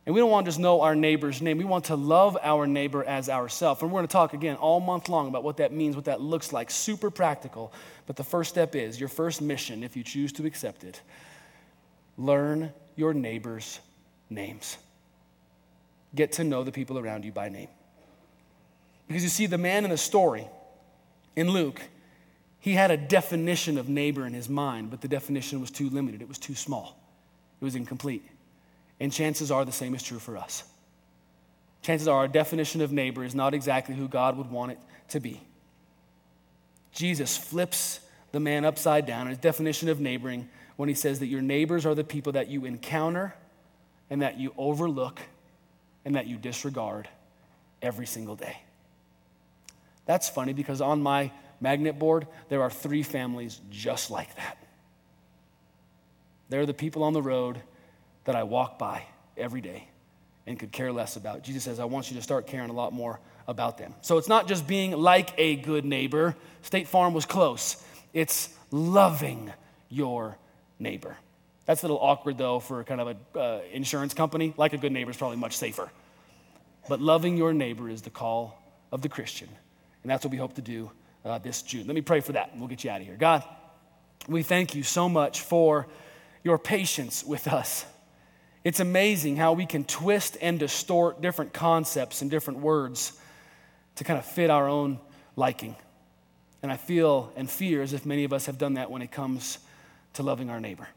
And 0.06 0.14
we 0.14 0.20
don't 0.20 0.30
want 0.30 0.46
to 0.46 0.48
just 0.48 0.58
know 0.58 0.80
our 0.80 0.94
neighbor's 0.94 1.42
name. 1.42 1.58
We 1.58 1.64
want 1.64 1.84
to 1.86 1.96
love 1.96 2.36
our 2.42 2.66
neighbor 2.66 3.04
as 3.04 3.28
ourselves. 3.28 3.82
And 3.82 3.90
we're 3.90 3.98
going 3.98 4.08
to 4.08 4.12
talk 4.12 4.32
again 4.32 4.56
all 4.56 4.80
month 4.80 5.08
long 5.08 5.28
about 5.28 5.44
what 5.44 5.58
that 5.58 5.72
means, 5.72 5.94
what 5.94 6.06
that 6.06 6.20
looks 6.20 6.52
like. 6.52 6.70
Super 6.70 7.10
practical. 7.10 7.72
But 8.06 8.16
the 8.16 8.24
first 8.24 8.50
step 8.50 8.74
is 8.74 8.98
your 8.98 9.10
first 9.10 9.42
mission, 9.42 9.84
if 9.84 9.96
you 9.96 10.02
choose 10.02 10.32
to 10.32 10.46
accept 10.46 10.84
it, 10.84 11.00
learn 12.16 12.72
your 12.96 13.12
neighbor's 13.12 13.78
names. 14.30 14.78
Get 16.14 16.32
to 16.32 16.44
know 16.44 16.64
the 16.64 16.72
people 16.72 16.98
around 16.98 17.24
you 17.24 17.32
by 17.32 17.50
name. 17.50 17.68
Because 19.06 19.22
you 19.22 19.28
see, 19.28 19.46
the 19.46 19.58
man 19.58 19.84
in 19.84 19.90
the 19.90 19.98
story 19.98 20.48
in 21.36 21.50
Luke, 21.50 21.80
he 22.60 22.74
had 22.74 22.90
a 22.90 22.96
definition 22.96 23.78
of 23.78 23.88
neighbor 23.88 24.26
in 24.26 24.34
his 24.34 24.48
mind, 24.48 24.90
but 24.90 25.00
the 25.00 25.08
definition 25.08 25.60
was 25.60 25.70
too 25.70 25.88
limited. 25.88 26.20
It 26.20 26.28
was 26.28 26.38
too 26.38 26.54
small. 26.54 26.98
It 27.60 27.64
was 27.64 27.74
incomplete. 27.74 28.22
And 29.00 29.10
chances 29.10 29.50
are 29.50 29.64
the 29.64 29.72
same 29.72 29.94
is 29.94 30.02
true 30.02 30.18
for 30.18 30.36
us. 30.36 30.62
Chances 31.82 32.06
are 32.06 32.18
our 32.18 32.28
definition 32.28 32.82
of 32.82 32.92
neighbor 32.92 33.24
is 33.24 33.34
not 33.34 33.54
exactly 33.54 33.94
who 33.94 34.06
God 34.06 34.36
would 34.36 34.50
want 34.50 34.72
it 34.72 34.78
to 35.08 35.20
be. 35.20 35.40
Jesus 36.92 37.38
flips 37.38 38.00
the 38.32 38.40
man 38.40 38.66
upside 38.66 39.06
down 39.06 39.22
in 39.22 39.28
his 39.28 39.38
definition 39.38 39.88
of 39.88 39.98
neighboring 39.98 40.48
when 40.76 40.88
he 40.88 40.94
says 40.94 41.18
that 41.20 41.26
your 41.26 41.40
neighbors 41.40 41.86
are 41.86 41.94
the 41.94 42.04
people 42.04 42.32
that 42.32 42.48
you 42.48 42.66
encounter 42.66 43.34
and 44.10 44.20
that 44.20 44.38
you 44.38 44.52
overlook 44.58 45.20
and 46.04 46.14
that 46.14 46.26
you 46.26 46.36
disregard 46.36 47.08
every 47.80 48.06
single 48.06 48.36
day. 48.36 48.58
That's 50.04 50.28
funny 50.28 50.52
because 50.52 50.80
on 50.80 51.02
my 51.02 51.30
magnet 51.60 51.98
board, 51.98 52.26
there 52.48 52.62
are 52.62 52.70
three 52.70 53.02
families 53.02 53.60
just 53.70 54.10
like 54.10 54.34
that. 54.36 54.58
They're 56.48 56.66
the 56.66 56.74
people 56.74 57.04
on 57.04 57.12
the 57.12 57.22
road 57.22 57.60
that 58.24 58.34
I 58.34 58.42
walk 58.42 58.78
by 58.78 59.04
every 59.36 59.60
day 59.60 59.88
and 60.46 60.58
could 60.58 60.72
care 60.72 60.92
less 60.92 61.16
about. 61.16 61.42
Jesus 61.42 61.64
says, 61.64 61.78
I 61.78 61.84
want 61.84 62.10
you 62.10 62.16
to 62.16 62.22
start 62.22 62.46
caring 62.46 62.70
a 62.70 62.72
lot 62.72 62.92
more 62.92 63.20
about 63.46 63.78
them. 63.78 63.94
So 64.00 64.18
it's 64.18 64.28
not 64.28 64.48
just 64.48 64.66
being 64.66 64.92
like 64.92 65.32
a 65.38 65.56
good 65.56 65.84
neighbor. 65.84 66.36
State 66.62 66.88
Farm 66.88 67.14
was 67.14 67.24
close. 67.24 67.82
It's 68.12 68.48
loving 68.70 69.52
your 69.88 70.36
neighbor. 70.78 71.16
That's 71.66 71.82
a 71.82 71.86
little 71.86 72.00
awkward, 72.00 72.38
though, 72.38 72.58
for 72.58 72.82
kind 72.84 73.00
of 73.00 73.08
an 73.08 73.16
uh, 73.36 73.60
insurance 73.72 74.14
company. 74.14 74.54
Like 74.56 74.72
a 74.72 74.78
good 74.78 74.92
neighbor 74.92 75.10
is 75.10 75.16
probably 75.16 75.36
much 75.36 75.56
safer. 75.56 75.90
But 76.88 77.00
loving 77.00 77.36
your 77.36 77.52
neighbor 77.52 77.88
is 77.88 78.02
the 78.02 78.10
call 78.10 78.60
of 78.90 79.02
the 79.02 79.08
Christian. 79.08 79.48
And 80.02 80.10
that's 80.10 80.24
what 80.24 80.32
we 80.32 80.38
hope 80.38 80.54
to 80.54 80.62
do 80.62 80.90
uh, 81.24 81.38
this 81.38 81.62
June. 81.62 81.86
Let 81.86 81.94
me 81.94 82.00
pray 82.00 82.20
for 82.20 82.32
that, 82.32 82.50
and 82.52 82.60
we'll 82.60 82.68
get 82.68 82.84
you 82.84 82.90
out 82.90 83.00
of 83.00 83.06
here. 83.06 83.16
God, 83.16 83.44
we 84.28 84.42
thank 84.42 84.74
you 84.74 84.82
so 84.82 85.08
much 85.08 85.40
for 85.40 85.86
your 86.42 86.58
patience 86.58 87.24
with 87.24 87.48
us. 87.48 87.84
It's 88.62 88.80
amazing 88.80 89.36
how 89.36 89.54
we 89.54 89.64
can 89.66 89.84
twist 89.84 90.36
and 90.40 90.58
distort 90.58 91.20
different 91.20 91.52
concepts 91.52 92.20
and 92.20 92.30
different 92.30 92.60
words 92.60 93.18
to 93.96 94.04
kind 94.04 94.18
of 94.18 94.24
fit 94.24 94.50
our 94.50 94.68
own 94.68 95.00
liking. 95.36 95.76
And 96.62 96.70
I 96.70 96.76
feel 96.76 97.32
and 97.36 97.48
fear 97.48 97.80
as 97.80 97.94
if 97.94 98.04
many 98.04 98.24
of 98.24 98.32
us 98.32 98.46
have 98.46 98.58
done 98.58 98.74
that 98.74 98.90
when 98.90 99.00
it 99.00 99.10
comes 99.10 99.58
to 100.14 100.22
loving 100.22 100.50
our 100.50 100.60
neighbor. 100.60 100.88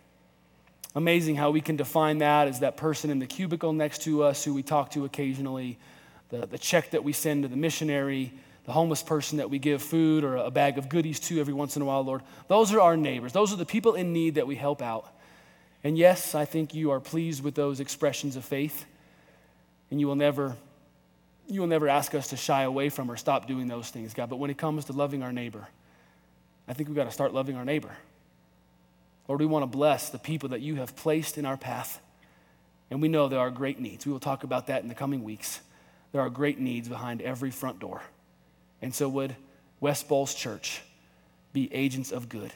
Amazing 0.96 1.36
how 1.36 1.52
we 1.52 1.62
can 1.62 1.76
define 1.76 2.20
that 2.20 2.48
as 2.48 2.60
that 2.60 2.78
person 2.78 3.10
in 3.10 3.20
the 3.20 3.26
cubicle 3.26 3.74
next 3.74 4.04
to 4.04 4.24
us 4.24 4.44
who 4.44 4.54
we 4.54 4.62
talk 4.62 4.92
to 4.92 5.06
occasionally, 5.06 5.80
the, 6.30 6.46
the 6.46 6.58
check 6.58 6.92
that 6.92 7.04
we 7.04 7.14
send 7.14 7.44
to 7.44 7.48
the 7.48 7.56
missionary, 7.56 8.34
the 8.66 8.72
homeless 8.72 9.04
person 9.04 9.40
that 9.40 9.50
we 9.50 9.60
give 9.60 9.82
food 9.82 10.24
or 10.24 10.38
a 10.38 10.52
bag 10.52 10.78
of 10.78 10.90
goodies 10.90 11.20
to 11.20 11.40
every 11.40 11.54
once 11.54 11.76
in 11.76 11.82
a 11.82 11.86
while, 11.86 12.04
Lord. 12.04 12.22
Those 12.48 12.74
are 12.74 12.80
our 12.80 12.96
neighbors. 12.96 13.34
Those 13.34 13.52
are 13.52 13.58
the 13.58 13.66
people 13.66 13.96
in 13.96 14.14
need 14.14 14.36
that 14.36 14.48
we 14.48 14.56
help 14.56 14.82
out. 14.82 15.08
And 15.84 15.98
yes, 15.98 16.34
I 16.34 16.46
think 16.46 16.74
you 16.74 16.92
are 16.92 17.02
pleased 17.02 17.44
with 17.44 17.56
those 17.56 17.80
expressions 17.80 18.36
of 18.36 18.46
faith. 18.46 18.86
And 19.92 20.00
you 20.00 20.08
will 20.08 20.16
never 20.16 20.56
you 21.48 21.60
will 21.60 21.68
never 21.68 21.90
ask 21.90 22.16
us 22.16 22.30
to 22.30 22.38
shy 22.38 22.64
away 22.64 22.88
from 22.88 23.12
or 23.12 23.18
stop 23.18 23.48
doing 23.48 23.68
those 23.68 23.90
things, 23.90 24.14
God. 24.14 24.30
But 24.30 24.38
when 24.38 24.50
it 24.50 24.58
comes 24.58 24.86
to 24.86 24.94
loving 24.94 25.24
our 25.24 25.34
neighbor, 25.34 25.68
I 26.70 26.74
think 26.74 26.88
we've 26.88 26.96
got 26.96 27.04
to 27.04 27.12
start 27.12 27.34
loving 27.34 27.58
our 27.58 27.66
neighbor. 27.66 27.96
Lord, 29.28 29.42
we 29.42 29.46
want 29.46 29.64
to 29.64 29.68
bless 29.68 30.10
the 30.10 30.18
people 30.18 30.50
that 30.50 30.62
you 30.62 30.76
have 30.76 30.96
placed 30.96 31.38
in 31.38 31.46
our 31.46 31.58
path. 31.58 32.02
And 32.90 33.02
we 33.02 33.08
know 33.08 33.28
there 33.28 33.40
are 33.40 33.52
great 33.52 33.80
needs. 33.80 34.06
We 34.06 34.12
will 34.12 34.20
talk 34.20 34.44
about 34.44 34.68
that 34.68 34.84
in 34.84 34.88
the 34.88 34.96
coming 34.96 35.24
weeks. 35.24 35.60
There 36.12 36.22
are 36.22 36.30
great 36.30 36.60
needs 36.60 36.88
behind 36.88 37.22
every 37.22 37.52
front 37.52 37.80
door. 37.80 38.02
And 38.84 38.94
so, 38.94 39.10
would 39.10 39.36
West 39.80 40.08
Bowles 40.08 40.36
Church 40.36 40.82
be 41.54 41.74
agents 41.74 42.12
of 42.12 42.30
good, 42.30 42.54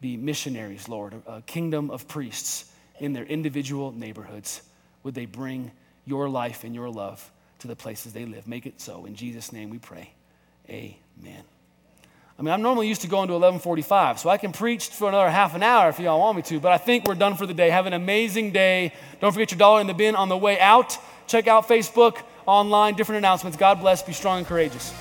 be 0.00 0.16
missionaries, 0.16 0.88
Lord, 0.88 1.14
a 1.26 1.42
kingdom 1.42 1.90
of 1.90 2.06
priests 2.06 2.70
in 3.00 3.12
their 3.12 3.24
individual 3.24 3.90
neighborhoods? 3.90 4.62
Would 5.02 5.14
they 5.14 5.26
bring 5.26 5.72
your 6.06 6.28
life 6.28 6.64
and 6.64 6.74
your 6.74 6.88
love 6.88 7.30
to 7.58 7.68
the 7.68 7.76
places 7.76 8.12
they 8.12 8.24
live. 8.24 8.46
Make 8.46 8.66
it 8.66 8.80
so. 8.80 9.04
In 9.04 9.14
Jesus' 9.14 9.52
name 9.52 9.70
we 9.70 9.78
pray. 9.78 10.10
Amen. 10.70 11.42
I 12.38 12.42
mean, 12.42 12.52
I'm 12.52 12.62
normally 12.62 12.86
used 12.86 13.00
to 13.02 13.08
going 13.08 13.28
to 13.28 13.34
11:45, 13.34 14.18
so 14.18 14.28
I 14.28 14.36
can 14.36 14.52
preach 14.52 14.88
for 14.88 15.08
another 15.08 15.30
half 15.30 15.54
an 15.54 15.62
hour 15.62 15.88
if 15.88 15.98
y'all 15.98 16.20
want 16.20 16.36
me 16.36 16.42
to. 16.42 16.60
But 16.60 16.72
I 16.72 16.78
think 16.78 17.06
we're 17.06 17.14
done 17.14 17.34
for 17.34 17.46
the 17.46 17.54
day. 17.54 17.70
Have 17.70 17.86
an 17.86 17.94
amazing 17.94 18.52
day. 18.52 18.92
Don't 19.20 19.32
forget 19.32 19.50
your 19.50 19.58
dollar 19.58 19.80
in 19.80 19.86
the 19.86 19.94
bin 19.94 20.14
on 20.14 20.28
the 20.28 20.36
way 20.36 20.60
out. 20.60 20.98
Check 21.26 21.48
out 21.48 21.66
Facebook, 21.66 22.18
online, 22.44 22.94
different 22.94 23.18
announcements. 23.18 23.56
God 23.56 23.80
bless. 23.80 24.02
Be 24.02 24.12
strong 24.12 24.38
and 24.38 24.46
courageous. 24.46 24.92